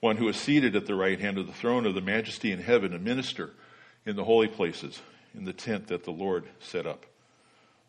one 0.00 0.16
who 0.16 0.26
is 0.26 0.38
seated 0.38 0.74
at 0.74 0.86
the 0.86 0.94
right 0.94 1.20
hand 1.20 1.36
of 1.36 1.46
the 1.46 1.52
throne 1.52 1.84
of 1.84 1.94
the 1.94 2.00
majesty 2.00 2.50
in 2.50 2.62
heaven, 2.62 2.94
a 2.94 2.98
minister 2.98 3.50
in 4.06 4.16
the 4.16 4.24
holy 4.24 4.48
places, 4.48 5.02
in 5.34 5.44
the 5.44 5.52
tent 5.52 5.88
that 5.88 6.04
the 6.04 6.12
Lord 6.12 6.44
set 6.60 6.86
up, 6.86 7.04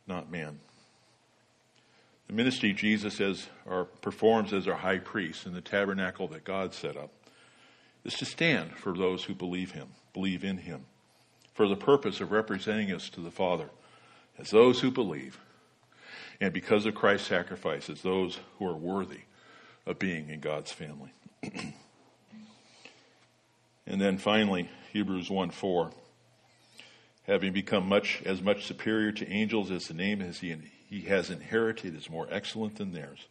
not 0.05 0.29
man. 0.29 0.59
The 2.27 2.33
ministry 2.33 2.73
Jesus 2.73 3.21
as 3.21 3.47
our, 3.69 3.85
performs 3.85 4.51
as 4.51 4.67
our 4.67 4.75
high 4.75 4.99
priest 4.99 5.45
in 5.45 5.53
the 5.53 5.61
tabernacle 5.61 6.27
that 6.27 6.43
God 6.43 6.73
set 6.73 6.97
up 6.97 7.11
is 8.03 8.15
to 8.15 8.25
stand 8.25 8.75
for 8.75 8.91
those 8.91 9.23
who 9.23 9.33
believe 9.33 9.71
him, 9.71 9.87
believe 10.11 10.43
in 10.43 10.57
him, 10.57 10.83
for 11.59 11.67
the 11.67 11.75
purpose 11.75 12.21
of 12.21 12.31
representing 12.31 12.89
us 12.89 13.09
to 13.09 13.19
the 13.19 13.29
Father 13.29 13.69
as 14.37 14.49
those 14.49 14.79
who 14.79 14.89
believe, 14.89 15.37
and 16.39 16.53
because 16.53 16.85
of 16.85 16.95
Christ's 16.95 17.27
sacrifice, 17.27 17.89
as 17.89 18.01
those 18.01 18.39
who 18.57 18.65
are 18.65 18.77
worthy 18.77 19.23
of 19.85 19.99
being 19.99 20.29
in 20.29 20.39
God's 20.39 20.71
family. 20.71 21.11
and 23.85 23.99
then 23.99 24.17
finally, 24.17 24.69
Hebrews 24.93 25.29
1 25.29 25.49
4 25.49 25.91
having 27.23 27.51
become 27.51 27.89
much 27.89 28.23
as 28.25 28.41
much 28.41 28.65
superior 28.65 29.11
to 29.11 29.29
angels 29.29 29.69
as 29.69 29.89
the 29.89 29.93
name 29.93 30.21
as 30.21 30.39
he, 30.39 30.55
he 30.89 31.01
has 31.01 31.29
inherited 31.29 31.93
is 31.93 32.09
more 32.09 32.29
excellent 32.31 32.77
than 32.77 32.93
theirs. 32.93 33.27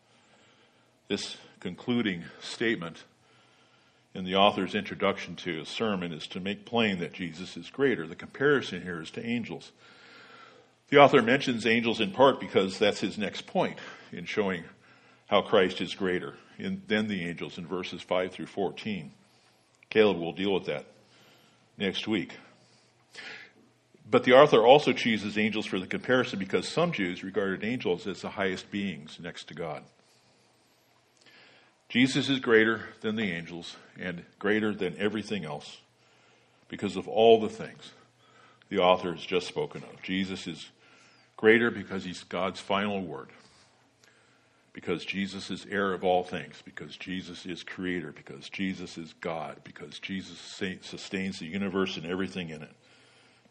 This 1.08 1.38
concluding 1.60 2.24
statement 2.42 3.04
in 4.18 4.24
the 4.24 4.34
author's 4.34 4.74
introduction 4.74 5.36
to 5.36 5.60
his 5.60 5.68
sermon 5.68 6.12
is 6.12 6.26
to 6.26 6.40
make 6.40 6.66
plain 6.66 6.98
that 6.98 7.12
Jesus 7.12 7.56
is 7.56 7.70
greater. 7.70 8.04
The 8.04 8.16
comparison 8.16 8.82
here 8.82 9.00
is 9.00 9.12
to 9.12 9.24
angels. 9.24 9.70
The 10.88 10.98
author 10.98 11.22
mentions 11.22 11.64
angels 11.64 12.00
in 12.00 12.10
part 12.10 12.40
because 12.40 12.80
that's 12.80 12.98
his 12.98 13.16
next 13.16 13.46
point 13.46 13.78
in 14.10 14.24
showing 14.24 14.64
how 15.28 15.42
Christ 15.42 15.80
is 15.80 15.94
greater 15.94 16.34
than 16.58 17.06
the 17.06 17.28
angels 17.28 17.58
in 17.58 17.66
verses 17.68 18.02
5 18.02 18.32
through 18.32 18.46
14. 18.46 19.12
Caleb 19.88 20.18
will 20.18 20.32
deal 20.32 20.52
with 20.52 20.64
that 20.64 20.86
next 21.76 22.08
week. 22.08 22.32
But 24.10 24.24
the 24.24 24.32
author 24.32 24.66
also 24.66 24.92
chooses 24.92 25.38
angels 25.38 25.66
for 25.66 25.78
the 25.78 25.86
comparison 25.86 26.40
because 26.40 26.66
some 26.66 26.90
Jews 26.90 27.22
regarded 27.22 27.62
angels 27.62 28.08
as 28.08 28.22
the 28.22 28.30
highest 28.30 28.68
beings 28.72 29.18
next 29.22 29.46
to 29.46 29.54
God. 29.54 29.84
Jesus 31.88 32.28
is 32.28 32.38
greater 32.38 32.82
than 33.00 33.16
the 33.16 33.32
angels 33.32 33.76
and 33.98 34.24
greater 34.38 34.74
than 34.74 34.94
everything 34.98 35.44
else 35.44 35.78
because 36.68 36.96
of 36.96 37.08
all 37.08 37.40
the 37.40 37.48
things 37.48 37.92
the 38.68 38.78
author 38.78 39.14
has 39.14 39.24
just 39.24 39.46
spoken 39.46 39.82
of. 39.82 40.02
Jesus 40.02 40.46
is 40.46 40.68
greater 41.38 41.70
because 41.70 42.04
he's 42.04 42.24
God's 42.24 42.60
final 42.60 43.00
word, 43.00 43.30
because 44.74 45.02
Jesus 45.04 45.50
is 45.50 45.66
heir 45.70 45.94
of 45.94 46.04
all 46.04 46.24
things, 46.24 46.62
because 46.62 46.94
Jesus 46.96 47.46
is 47.46 47.62
creator, 47.62 48.12
because 48.12 48.50
Jesus 48.50 48.98
is 48.98 49.14
God, 49.22 49.56
because 49.64 49.98
Jesus 49.98 50.38
sustains 50.82 51.38
the 51.38 51.46
universe 51.46 51.96
and 51.96 52.04
everything 52.04 52.50
in 52.50 52.60
it, 52.60 52.72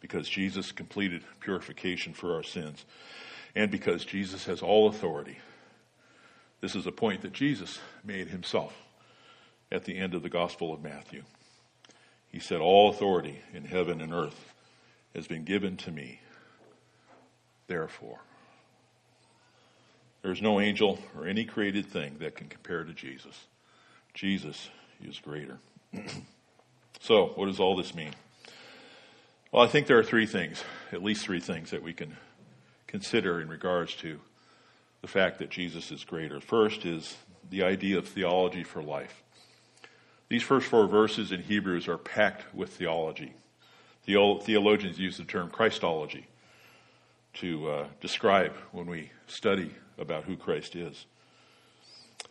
because 0.00 0.28
Jesus 0.28 0.70
completed 0.70 1.24
purification 1.40 2.12
for 2.12 2.36
our 2.36 2.44
sins, 2.44 2.84
and 3.56 3.68
because 3.68 4.04
Jesus 4.04 4.44
has 4.44 4.62
all 4.62 4.86
authority 4.86 5.38
this 6.60 6.74
is 6.74 6.86
a 6.86 6.92
point 6.92 7.22
that 7.22 7.32
Jesus 7.32 7.78
made 8.04 8.28
himself 8.28 8.74
at 9.70 9.84
the 9.84 9.96
end 9.96 10.14
of 10.14 10.22
the 10.22 10.28
Gospel 10.28 10.72
of 10.72 10.82
Matthew. 10.82 11.22
He 12.28 12.40
said, 12.40 12.60
All 12.60 12.90
authority 12.90 13.40
in 13.52 13.64
heaven 13.64 14.00
and 14.00 14.12
earth 14.12 14.52
has 15.14 15.26
been 15.26 15.44
given 15.44 15.76
to 15.78 15.90
me. 15.90 16.20
Therefore, 17.66 18.20
there's 20.22 20.42
no 20.42 20.60
angel 20.60 20.98
or 21.16 21.26
any 21.26 21.44
created 21.44 21.86
thing 21.86 22.16
that 22.20 22.34
can 22.34 22.48
compare 22.48 22.84
to 22.84 22.92
Jesus. 22.92 23.46
Jesus 24.14 24.68
is 25.02 25.18
greater. 25.20 25.58
so, 27.00 27.26
what 27.36 27.46
does 27.46 27.60
all 27.60 27.76
this 27.76 27.94
mean? 27.94 28.12
Well, 29.52 29.62
I 29.62 29.68
think 29.68 29.86
there 29.86 29.98
are 29.98 30.04
three 30.04 30.26
things, 30.26 30.62
at 30.92 31.02
least 31.02 31.24
three 31.24 31.40
things, 31.40 31.70
that 31.70 31.82
we 31.82 31.92
can 31.92 32.16
consider 32.86 33.40
in 33.40 33.48
regards 33.48 33.94
to 33.96 34.20
the 35.00 35.08
fact 35.08 35.38
that 35.38 35.50
Jesus 35.50 35.90
is 35.90 36.04
greater. 36.04 36.40
First 36.40 36.84
is 36.84 37.16
the 37.50 37.62
idea 37.62 37.98
of 37.98 38.08
theology 38.08 38.64
for 38.64 38.82
life. 38.82 39.22
These 40.28 40.42
first 40.42 40.66
four 40.66 40.86
verses 40.86 41.32
in 41.32 41.42
Hebrews 41.42 41.88
are 41.88 41.98
packed 41.98 42.54
with 42.54 42.70
theology. 42.70 43.32
Theologians 44.04 44.98
use 44.98 45.16
the 45.16 45.24
term 45.24 45.50
Christology 45.50 46.26
to 47.34 47.70
uh, 47.70 47.86
describe 48.00 48.52
when 48.72 48.86
we 48.86 49.10
study 49.26 49.70
about 49.98 50.24
who 50.24 50.36
Christ 50.36 50.74
is. 50.74 51.06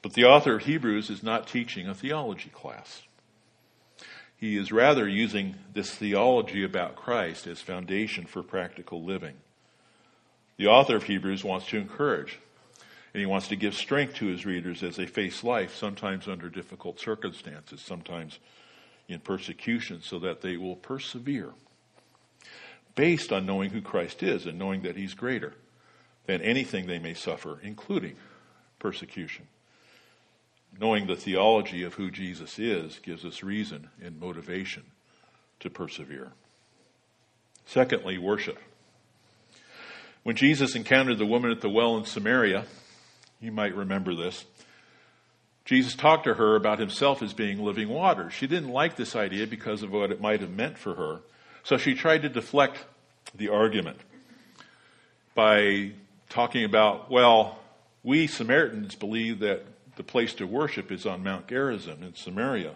But 0.02 0.14
the 0.14 0.26
author 0.26 0.56
of 0.56 0.64
Hebrews 0.64 1.10
is 1.10 1.24
not 1.24 1.48
teaching 1.48 1.88
a 1.88 1.96
theology 1.96 2.50
class. 2.50 3.04
He 4.36 4.58
is 4.58 4.72
rather 4.72 5.08
using 5.08 5.56
this 5.74 5.92
theology 5.96 6.64
about 6.64 6.96
Christ 6.96 7.48
as 7.48 7.62
foundation 7.62 8.26
for 8.26 8.44
practical 8.44 9.04
living. 9.04 9.34
The 10.58 10.68
author 10.68 10.96
of 10.96 11.04
Hebrews 11.04 11.44
wants 11.44 11.68
to 11.68 11.78
encourage 11.78 12.40
and 13.14 13.20
he 13.22 13.26
wants 13.26 13.48
to 13.48 13.56
give 13.56 13.74
strength 13.74 14.16
to 14.16 14.28
his 14.28 14.46
readers 14.46 14.84
as 14.84 14.96
they 14.96 15.06
face 15.06 15.44
life, 15.44 15.76
sometimes 15.76 16.28
under 16.28 16.50
difficult 16.50 17.00
circumstances, 17.00 17.82
sometimes 17.82 18.40
in 19.08 19.20
persecution, 19.20 20.02
so 20.02 20.20
that 20.20 20.42
they 20.42 20.58
will 20.58 20.76
persevere 20.76 21.54
based 22.98 23.32
on 23.32 23.46
knowing 23.46 23.70
who 23.70 23.82
Christ 23.82 24.24
is 24.24 24.46
and 24.46 24.58
knowing 24.58 24.82
that 24.82 24.98
he's 24.98 25.14
greater 25.14 25.54
than 26.26 26.42
anything 26.42 26.88
they 26.88 27.00
may 27.00 27.14
suffer, 27.14 27.60
including 27.64 28.16
persecution. 28.80 29.48
Knowing 30.78 31.08
the 31.08 31.16
theology 31.16 31.84
of 31.84 31.94
who 31.94 32.12
Jesus 32.12 32.60
is 32.60 33.00
gives 33.00 33.24
us 33.24 33.44
reason 33.44 33.90
and 34.04 34.20
motivation 34.20 34.84
to 35.60 35.70
persevere. 35.70 36.34
Secondly, 37.66 38.18
worship. 38.18 38.58
When 40.24 40.36
Jesus 40.36 40.76
encountered 40.76 41.20
the 41.20 41.26
woman 41.26 41.52
at 41.52 41.62
the 41.62 41.70
well 41.70 41.98
in 41.98 42.06
Samaria, 42.06 42.66
you 43.40 43.52
might 43.52 43.76
remember 43.76 44.16
this. 44.16 44.46
Jesus 45.66 45.96
talked 45.96 46.24
to 46.24 46.36
her 46.36 46.56
about 46.56 46.80
himself 46.80 47.22
as 47.22 47.34
being 47.34 47.60
living 47.60 47.90
water. 47.90 48.30
She 48.30 48.48
didn't 48.48 48.70
like 48.70 48.96
this 48.96 49.16
idea 49.16 49.48
because 49.48 49.84
of 49.84 49.92
what 49.92 50.12
it 50.12 50.22
might 50.22 50.40
have 50.40 50.52
meant 50.52 50.78
for 50.78 50.96
her. 50.96 51.20
So 51.64 51.78
she 51.78 51.94
tried 51.94 52.22
to 52.22 52.30
deflect 52.30 52.86
the 53.36 53.50
argument 53.50 54.00
by 55.36 55.92
talking 56.30 56.64
about, 56.64 57.12
well, 57.12 57.60
we 58.04 58.28
Samaritans 58.28 58.96
believe 58.96 59.40
that 59.40 59.66
the 59.98 60.04
place 60.04 60.34
to 60.36 60.48
worship 60.48 60.92
is 60.92 61.06
on 61.06 61.24
Mount 61.24 61.48
Gerizim 61.48 62.02
in 62.02 62.16
Samaria, 62.16 62.76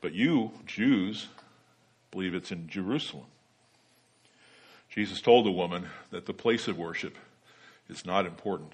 but 0.00 0.12
you, 0.12 0.50
Jews, 0.66 1.28
believe 2.10 2.34
it's 2.34 2.50
in 2.50 2.68
Jerusalem. 2.68 3.26
Jesus 4.90 5.20
told 5.20 5.46
the 5.46 5.52
woman 5.52 5.86
that 6.10 6.26
the 6.26 6.32
place 6.32 6.66
of 6.66 6.76
worship 6.76 7.16
is 7.88 8.04
not 8.04 8.26
important. 8.26 8.72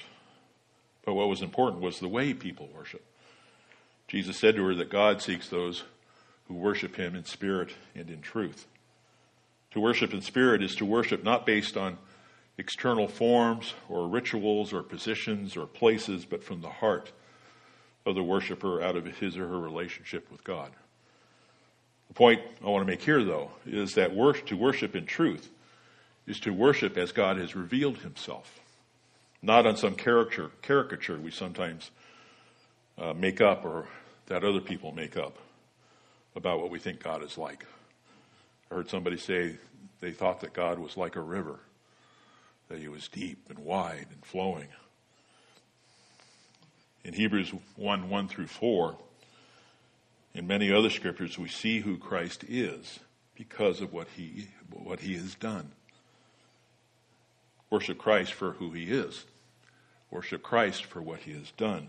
But 1.05 1.15
what 1.15 1.29
was 1.29 1.43
important 1.43 1.83
was 1.83 2.01
the 2.01 2.09
way 2.09 2.33
people 2.33 2.69
worship. 2.75 3.05
Jesus 4.09 4.39
said 4.39 4.57
to 4.57 4.65
her 4.67 4.75
that 4.75 4.91
God 4.91 5.21
seeks 5.21 5.49
those 5.49 5.85
who 6.49 6.55
worship 6.55 6.97
him 6.97 7.15
in 7.15 7.25
spirit 7.25 7.71
and 7.95 8.11
in 8.11 8.21
truth. 8.21 8.67
To 9.73 9.81
worship 9.81 10.13
in 10.15 10.23
spirit 10.23 10.63
is 10.63 10.75
to 10.77 10.85
worship 10.85 11.25
not 11.25 11.47
based 11.47 11.77
on 11.77 11.99
external 12.59 13.09
forms 13.09 13.75
or 13.89 14.07
rituals 14.09 14.73
or 14.73 14.83
positions 14.83 15.57
or 15.57 15.67
places, 15.67 16.25
but 16.25 16.45
from 16.45 16.61
the 16.61 16.71
heart 16.71 17.13
of 18.07 18.15
the 18.15 18.23
worshiper 18.23 18.83
out 18.83 18.97
of 18.97 19.07
his 19.07 19.37
or 19.37 19.49
her 19.49 19.59
relationship 19.59 20.31
with 20.31 20.45
God. 20.45 20.71
The 22.09 22.15
point 22.15 22.43
I 22.63 22.69
want 22.69 22.87
to 22.87 22.91
make 22.91 23.03
here, 23.03 23.25
though, 23.25 23.51
is 23.67 23.95
that 23.95 24.15
to 24.47 24.57
worship 24.57 24.95
in 24.95 25.07
truth 25.07 25.51
is 26.27 26.39
to 26.41 26.53
worship 26.53 26.97
as 26.97 27.13
God 27.13 27.39
has 27.39 27.57
revealed 27.57 27.99
himself 27.99 28.61
not 29.45 29.67
on 29.67 29.77
some 29.77 29.95
caricature, 29.95 30.51
caricature 30.63 31.19
we 31.19 31.31
sometimes 31.31 31.91
uh, 32.97 33.13
make 33.13 33.41
up 33.41 33.65
or 33.65 33.87
that 34.27 34.43
other 34.43 34.61
people 34.61 34.91
make 34.93 35.17
up 35.17 35.37
about 36.35 36.61
what 36.61 36.71
we 36.71 36.79
think 36.79 37.03
God 37.03 37.23
is 37.23 37.37
like. 37.37 37.67
I 38.71 38.77
heard 38.77 38.89
somebody 38.89 39.19
say 39.19 39.57
they 40.01 40.13
thought 40.13 40.41
that 40.41 40.55
God 40.55 40.79
was 40.79 40.97
like 40.97 41.17
a 41.17 41.21
river, 41.21 41.61
that 42.69 42.79
he 42.79 42.89
was 42.89 43.07
deep 43.09 43.39
and 43.51 43.59
wide 43.59 44.07
and 44.11 44.25
flowing. 44.25 44.69
In 47.05 47.13
Hebrews 47.13 47.53
1 47.77 48.09
1 48.09 48.29
through 48.29 48.47
4, 48.47 48.97
in 50.35 50.47
many 50.47 50.73
other 50.73 50.91
scriptures, 50.91 51.39
we 51.39 51.49
see 51.49 51.81
who 51.81 51.99
Christ 51.99 52.45
is 52.49 52.99
because 53.35 53.83
of 53.83 53.93
what 53.93 54.09
he, 54.17 54.49
what 54.71 55.01
he 55.01 55.15
has 55.15 55.35
done. 55.35 55.71
Worship 57.69 57.99
Christ 57.99 58.33
for 58.33 58.53
who 58.53 58.71
he 58.71 58.85
is. 58.85 59.27
Worship 60.15 60.45
Christ 60.45 60.85
for 60.85 61.03
what 61.03 61.19
he 61.19 61.33
has 61.33 61.51
done. 61.57 61.89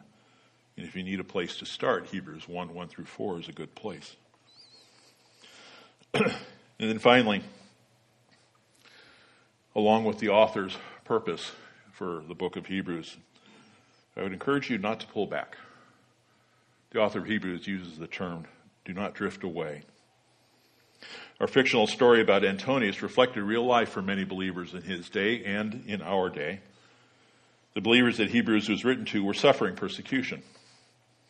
And 0.75 0.87
if 0.87 0.95
you 0.95 1.03
need 1.03 1.19
a 1.19 1.23
place 1.23 1.57
to 1.57 1.65
start, 1.67 2.07
Hebrews 2.07 2.49
1 2.49 2.73
1 2.73 2.87
through 2.87 3.05
4 3.05 3.39
is 3.41 3.47
a 3.47 3.51
good 3.51 3.75
place. 3.75 4.15
and 6.15 6.33
then 6.79 6.97
finally, 6.97 7.43
along 9.75 10.05
with 10.05 10.17
the 10.17 10.29
author's 10.29 10.75
purpose 11.03 11.51
for 11.91 12.23
the 12.27 12.33
book 12.33 12.55
of 12.55 12.65
Hebrews, 12.65 13.15
I 14.17 14.23
would 14.23 14.33
encourage 14.33 14.71
you 14.71 14.79
not 14.79 14.99
to 15.01 15.07
pull 15.07 15.27
back. 15.27 15.55
The 16.89 17.01
author 17.01 17.19
of 17.19 17.27
Hebrews 17.27 17.67
uses 17.67 17.99
the 17.99 18.07
term, 18.07 18.45
do 18.85 18.93
not 18.93 19.13
drift 19.13 19.43
away. 19.43 19.83
Our 21.39 21.47
fictional 21.47 21.85
story 21.85 22.21
about 22.21 22.43
Antonius 22.43 23.03
reflected 23.03 23.43
real 23.43 23.67
life 23.67 23.89
for 23.89 24.01
many 24.01 24.23
believers 24.23 24.73
in 24.73 24.81
his 24.81 25.09
day 25.09 25.43
and 25.45 25.83
in 25.85 26.01
our 26.01 26.31
day. 26.31 26.61
The 27.75 27.81
believers 27.81 28.17
that 28.17 28.29
Hebrews 28.31 28.69
was 28.69 28.85
written 28.85 29.03
to 29.07 29.23
were 29.23 29.33
suffering 29.33 29.75
persecution. 29.75 30.41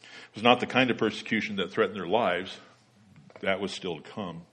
It 0.01 0.35
was 0.35 0.43
not 0.43 0.59
the 0.59 0.67
kind 0.67 0.91
of 0.91 0.97
persecution 0.97 1.55
that 1.55 1.71
threatened 1.71 1.97
their 1.97 2.07
lives. 2.07 2.55
That 3.41 3.59
was 3.59 3.71
still 3.71 3.99
to 3.99 4.09
come. 4.09 4.43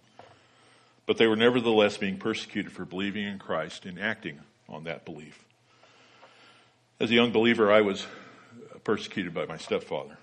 But 1.05 1.19
they 1.19 1.27
were 1.27 1.37
nevertheless 1.37 1.99
being 1.99 2.17
persecuted 2.17 2.73
for 2.73 2.87
believing 2.87 3.25
in 3.25 3.39
Christ 3.39 3.85
and 3.85 4.01
acting 4.01 4.41
on 4.71 4.85
that 4.85 5.05
belief. 5.05 5.45
As 6.99 7.11
a 7.11 7.15
young 7.15 7.31
believer, 7.31 7.71
I 7.71 7.83
was 7.83 8.07
persecuted 8.85 9.35
by 9.35 9.45
my 9.45 9.59
stepfather 9.59 10.17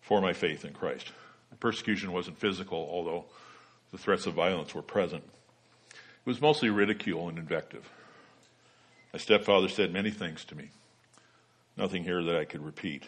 for 0.00 0.20
my 0.20 0.32
faith 0.32 0.64
in 0.64 0.72
Christ. 0.72 1.12
The 1.50 1.56
persecution 1.56 2.10
wasn't 2.10 2.40
physical, 2.40 2.88
although 2.90 3.26
the 3.92 3.98
threats 3.98 4.26
of 4.26 4.34
violence 4.34 4.74
were 4.74 4.82
present. 4.82 5.22
It 5.92 6.26
was 6.26 6.40
mostly 6.40 6.70
ridicule 6.70 7.28
and 7.28 7.38
invective. 7.38 7.88
My 9.12 9.20
stepfather 9.20 9.68
said 9.68 9.92
many 9.92 10.10
things 10.10 10.44
to 10.46 10.56
me. 10.56 10.70
Nothing 11.78 12.02
here 12.02 12.20
that 12.24 12.36
I 12.36 12.44
could 12.44 12.64
repeat. 12.64 13.04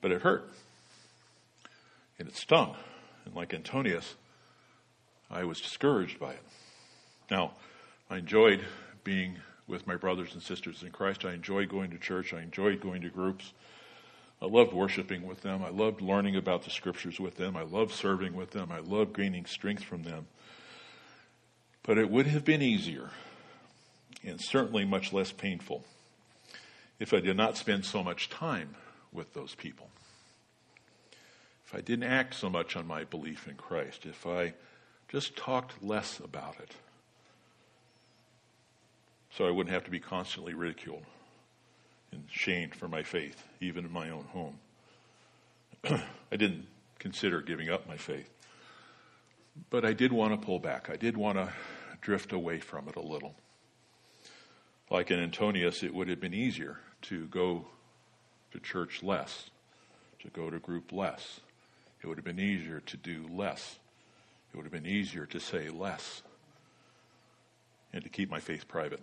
But 0.00 0.10
it 0.10 0.22
hurt. 0.22 0.50
And 2.18 2.26
it 2.26 2.36
stung. 2.36 2.74
And 3.24 3.34
like 3.36 3.54
Antonius, 3.54 4.16
I 5.30 5.44
was 5.44 5.60
discouraged 5.60 6.18
by 6.18 6.32
it. 6.32 6.42
Now, 7.30 7.52
I 8.10 8.18
enjoyed 8.18 8.64
being 9.04 9.36
with 9.68 9.86
my 9.86 9.94
brothers 9.94 10.34
and 10.34 10.42
sisters 10.42 10.82
in 10.82 10.90
Christ. 10.90 11.24
I 11.24 11.32
enjoyed 11.32 11.68
going 11.68 11.92
to 11.92 11.98
church. 11.98 12.34
I 12.34 12.42
enjoyed 12.42 12.80
going 12.80 13.02
to 13.02 13.08
groups. 13.08 13.52
I 14.42 14.46
loved 14.46 14.72
worshiping 14.72 15.24
with 15.24 15.42
them. 15.42 15.62
I 15.62 15.70
loved 15.70 16.00
learning 16.00 16.34
about 16.34 16.64
the 16.64 16.70
scriptures 16.70 17.20
with 17.20 17.36
them. 17.36 17.56
I 17.56 17.62
loved 17.62 17.92
serving 17.92 18.34
with 18.34 18.50
them. 18.50 18.72
I 18.72 18.80
loved 18.80 19.16
gaining 19.16 19.46
strength 19.46 19.84
from 19.84 20.02
them. 20.02 20.26
But 21.84 21.98
it 21.98 22.10
would 22.10 22.26
have 22.26 22.44
been 22.44 22.62
easier 22.62 23.10
and 24.24 24.40
certainly 24.40 24.84
much 24.84 25.12
less 25.12 25.30
painful 25.30 25.84
if 27.02 27.12
I 27.12 27.18
did 27.18 27.36
not 27.36 27.56
spend 27.56 27.84
so 27.84 28.04
much 28.04 28.30
time 28.30 28.76
with 29.12 29.34
those 29.34 29.56
people. 29.56 29.90
If 31.66 31.74
I 31.74 31.80
didn't 31.80 32.04
act 32.04 32.32
so 32.32 32.48
much 32.48 32.76
on 32.76 32.86
my 32.86 33.02
belief 33.02 33.48
in 33.48 33.56
Christ, 33.56 34.06
if 34.06 34.24
I 34.24 34.54
just 35.08 35.36
talked 35.36 35.82
less 35.82 36.20
about 36.20 36.60
it, 36.60 36.70
so 39.36 39.48
I 39.48 39.50
wouldn't 39.50 39.74
have 39.74 39.82
to 39.82 39.90
be 39.90 39.98
constantly 39.98 40.54
ridiculed 40.54 41.02
and 42.12 42.22
shamed 42.30 42.72
for 42.72 42.86
my 42.86 43.02
faith, 43.02 43.48
even 43.60 43.84
in 43.84 43.92
my 43.92 44.10
own 44.10 44.26
home. 44.26 44.58
I 46.30 46.36
didn't 46.36 46.68
consider 47.00 47.40
giving 47.40 47.68
up 47.68 47.88
my 47.88 47.96
faith, 47.96 48.30
but 49.70 49.84
I 49.84 49.92
did 49.92 50.12
want 50.12 50.40
to 50.40 50.46
pull 50.46 50.60
back. 50.60 50.88
I 50.88 50.94
did 50.94 51.16
want 51.16 51.36
to 51.36 51.52
drift 52.00 52.32
away 52.32 52.60
from 52.60 52.88
it 52.88 52.94
a 52.94 53.02
little. 53.02 53.34
Like 54.88 55.10
in 55.10 55.18
Antonius, 55.18 55.82
it 55.82 55.92
would 55.92 56.06
have 56.06 56.20
been 56.20 56.34
easier 56.34 56.78
to 57.02 57.26
go 57.26 57.66
to 58.52 58.60
church 58.60 59.02
less, 59.02 59.50
to 60.20 60.28
go 60.28 60.50
to 60.50 60.58
group 60.58 60.92
less. 60.92 61.40
It 62.02 62.06
would 62.06 62.18
have 62.18 62.24
been 62.24 62.40
easier 62.40 62.80
to 62.80 62.96
do 62.96 63.26
less. 63.30 63.76
It 64.52 64.56
would 64.56 64.64
have 64.64 64.72
been 64.72 64.86
easier 64.86 65.26
to 65.26 65.40
say 65.40 65.68
less 65.68 66.22
and 67.92 68.02
to 68.02 68.08
keep 68.08 68.30
my 68.30 68.40
faith 68.40 68.68
private. 68.68 69.00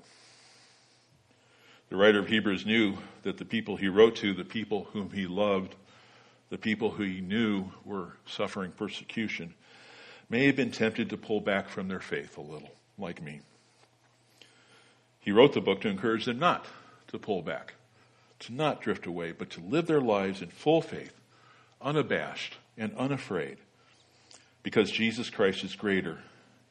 The 1.90 1.96
writer 1.96 2.20
of 2.20 2.28
Hebrews 2.28 2.66
knew 2.66 2.98
that 3.24 3.38
the 3.38 3.46
people 3.46 3.76
he 3.76 3.88
wrote 3.88 4.16
to, 4.18 4.34
the 4.34 4.44
people 4.44 4.88
whom 4.94 5.10
he 5.10 5.26
loved, 5.26 5.76
the 6.50 6.58
people 6.58 6.92
who 6.92 7.04
he 7.04 7.22
knew 7.22 7.72
were 7.84 8.14
suffering 8.26 8.72
persecution, 8.72 9.54
may 10.30 10.46
have 10.46 10.56
been 10.56 10.72
tempted 10.72 11.10
to 11.10 11.18
pull 11.18 11.42
back 11.42 11.68
from 11.68 11.88
their 11.88 12.00
faith 12.00 12.38
a 12.38 12.42
little, 12.42 12.70
like 13.00 13.24
me. 13.24 13.42
He 15.20 15.32
wrote 15.32 15.54
the 15.54 15.62
book 15.62 15.82
to 15.82 15.90
encourage 15.90 16.26
them 16.26 16.38
not 16.38 16.66
to 17.08 17.18
pull 17.18 17.42
back, 17.42 17.74
to 18.40 18.54
not 18.54 18.82
drift 18.82 19.06
away, 19.06 19.32
but 19.32 19.50
to 19.52 19.62
live 19.62 19.88
their 19.88 20.02
lives 20.02 20.42
in 20.42 20.50
full 20.50 20.82
faith, 20.82 21.14
unabashed 21.82 22.58
and 22.78 22.96
unafraid, 22.96 23.58
because 24.64 24.92
Jesus 24.92 25.30
Christ 25.30 25.64
is 25.64 25.76
greater 25.76 26.20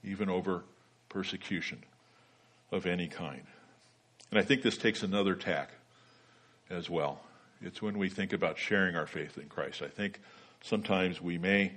even 0.04 0.28
over 0.28 0.62
persecution 1.08 1.82
of 2.70 2.86
any 2.86 3.08
kind. 3.08 3.42
And 4.30 4.38
I 4.38 4.42
think 4.42 4.62
this 4.62 4.76
takes 4.76 5.02
another 5.02 5.34
tack 5.34 5.70
as 6.70 6.88
well. 6.90 7.20
It's 7.62 7.82
when 7.82 7.98
we 7.98 8.08
think 8.08 8.32
about 8.32 8.58
sharing 8.58 8.94
our 8.94 9.06
faith 9.06 9.38
in 9.38 9.48
Christ. 9.48 9.82
I 9.82 9.88
think 9.88 10.20
sometimes 10.62 11.20
we 11.20 11.38
may 11.38 11.72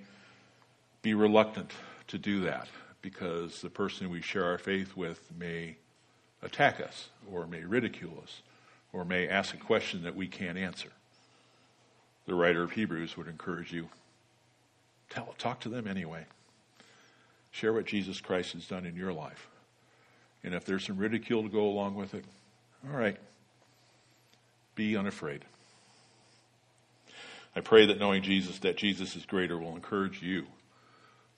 be 1.02 1.14
reluctant 1.14 1.72
to 2.08 2.18
do 2.18 2.42
that 2.42 2.68
because 3.02 3.62
the 3.62 3.70
person 3.70 4.10
we 4.10 4.22
share 4.22 4.46
our 4.46 4.58
faith 4.58 4.96
with 4.96 5.32
may 5.38 5.78
attack 6.44 6.80
us 6.80 7.10
or 7.32 7.48
may 7.48 7.64
ridicule 7.64 8.20
us 8.22 8.42
or 8.94 9.06
may 9.06 9.28
ask 9.28 9.54
a 9.54 9.58
question 9.58 10.04
that 10.04 10.16
we 10.16 10.28
can't 10.28 10.58
answer. 10.58 10.90
The 12.28 12.36
writer 12.36 12.64
of 12.64 12.72
Hebrews 12.72 13.18
would 13.18 13.28
encourage 13.28 13.72
you 13.72 13.90
tell, 15.10 15.34
talk 15.38 15.60
to 15.62 15.70
them 15.70 15.88
anyway. 15.88 16.26
Share 17.52 17.74
what 17.74 17.86
Jesus 17.86 18.22
Christ 18.22 18.54
has 18.54 18.68
done 18.68 18.86
in 18.86 18.96
your 18.96 19.12
life. 19.12 19.50
And 20.44 20.54
if 20.54 20.66
there's 20.66 20.86
some 20.86 20.98
ridicule 20.98 21.44
to 21.44 21.50
go 21.50 21.66
along 21.66 21.96
with 21.96 22.14
it, 22.14 22.26
all 22.90 22.98
right. 22.98 23.18
Be 24.76 24.96
unafraid. 24.96 25.46
I 27.56 27.60
pray 27.60 27.86
that 27.88 28.00
knowing 28.00 28.24
Jesus, 28.24 28.60
that 28.60 28.78
Jesus 28.78 29.16
is 29.16 29.26
greater, 29.26 29.58
will 29.58 29.76
encourage 29.76 30.22
you 30.24 30.46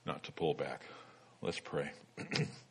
not 0.05 0.23
to 0.23 0.31
pull 0.31 0.53
back. 0.53 0.83
Let's 1.41 1.59
pray. 1.59 1.91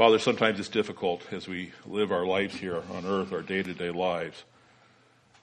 Father, 0.00 0.18
sometimes 0.18 0.58
it's 0.58 0.70
difficult 0.70 1.30
as 1.30 1.46
we 1.46 1.72
live 1.84 2.10
our 2.10 2.24
lives 2.24 2.54
here 2.54 2.82
on 2.94 3.04
earth, 3.04 3.34
our 3.34 3.42
day 3.42 3.62
to 3.62 3.74
day 3.74 3.90
lives, 3.90 4.44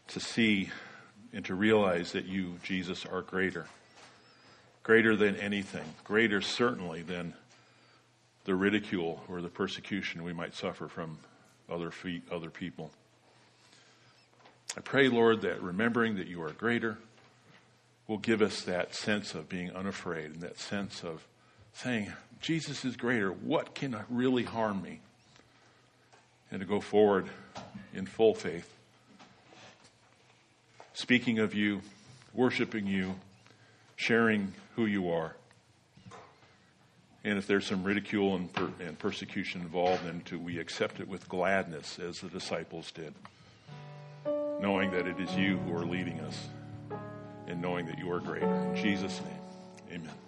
to 0.07 0.19
see 0.19 0.71
and 1.31 1.45
to 1.45 1.53
realize 1.53 2.13
that 2.13 2.25
you, 2.25 2.55
Jesus, 2.63 3.05
are 3.05 3.21
greater. 3.21 3.67
Greater 4.81 5.15
than 5.15 5.35
anything. 5.35 5.83
Greater, 6.03 6.41
certainly, 6.41 7.03
than 7.03 7.35
the 8.45 8.55
ridicule 8.55 9.23
or 9.27 9.43
the 9.43 9.47
persecution 9.47 10.23
we 10.23 10.33
might 10.33 10.55
suffer 10.55 10.87
from 10.87 11.19
other 11.69 11.91
feet, 11.91 12.23
other 12.31 12.49
people. 12.49 12.89
I 14.75 14.81
pray, 14.81 15.07
Lord, 15.07 15.41
that 15.41 15.61
remembering 15.61 16.15
that 16.15 16.25
you 16.25 16.41
are 16.41 16.49
greater 16.49 16.97
will 18.07 18.17
give 18.17 18.41
us 18.41 18.63
that 18.63 18.95
sense 18.95 19.35
of 19.35 19.49
being 19.49 19.69
unafraid 19.69 20.31
and 20.31 20.41
that 20.41 20.57
sense 20.57 21.03
of 21.03 21.27
saying, 21.73 22.11
Jesus 22.41 22.85
is 22.85 22.95
greater. 22.95 23.31
What 23.31 23.73
can 23.73 23.97
really 24.09 24.43
harm 24.43 24.81
me? 24.81 24.99
And 26.51 26.61
to 26.61 26.65
go 26.65 26.79
forward 26.79 27.27
in 27.93 28.05
full 28.05 28.33
faith, 28.33 28.73
speaking 30.93 31.39
of 31.39 31.53
you, 31.53 31.81
worshiping 32.33 32.87
you, 32.87 33.15
sharing 33.95 34.53
who 34.75 34.85
you 34.85 35.09
are. 35.09 35.35
And 37.23 37.37
if 37.37 37.47
there's 37.47 37.65
some 37.65 37.83
ridicule 37.83 38.35
and, 38.35 38.53
per- 38.53 38.71
and 38.79 38.97
persecution 38.97 39.61
involved, 39.61 40.05
then 40.05 40.21
to, 40.25 40.39
we 40.39 40.59
accept 40.59 41.01
it 41.01 41.07
with 41.09 41.27
gladness 41.27 41.99
as 41.99 42.21
the 42.21 42.29
disciples 42.29 42.91
did, 42.91 43.13
knowing 44.61 44.91
that 44.91 45.05
it 45.07 45.19
is 45.19 45.35
you 45.35 45.57
who 45.57 45.75
are 45.75 45.85
leading 45.85 46.21
us 46.21 46.47
and 47.47 47.61
knowing 47.61 47.85
that 47.87 47.99
you 47.99 48.09
are 48.11 48.19
greater. 48.19 48.45
In 48.45 48.75
Jesus' 48.75 49.19
name, 49.19 49.99
amen. 50.01 50.26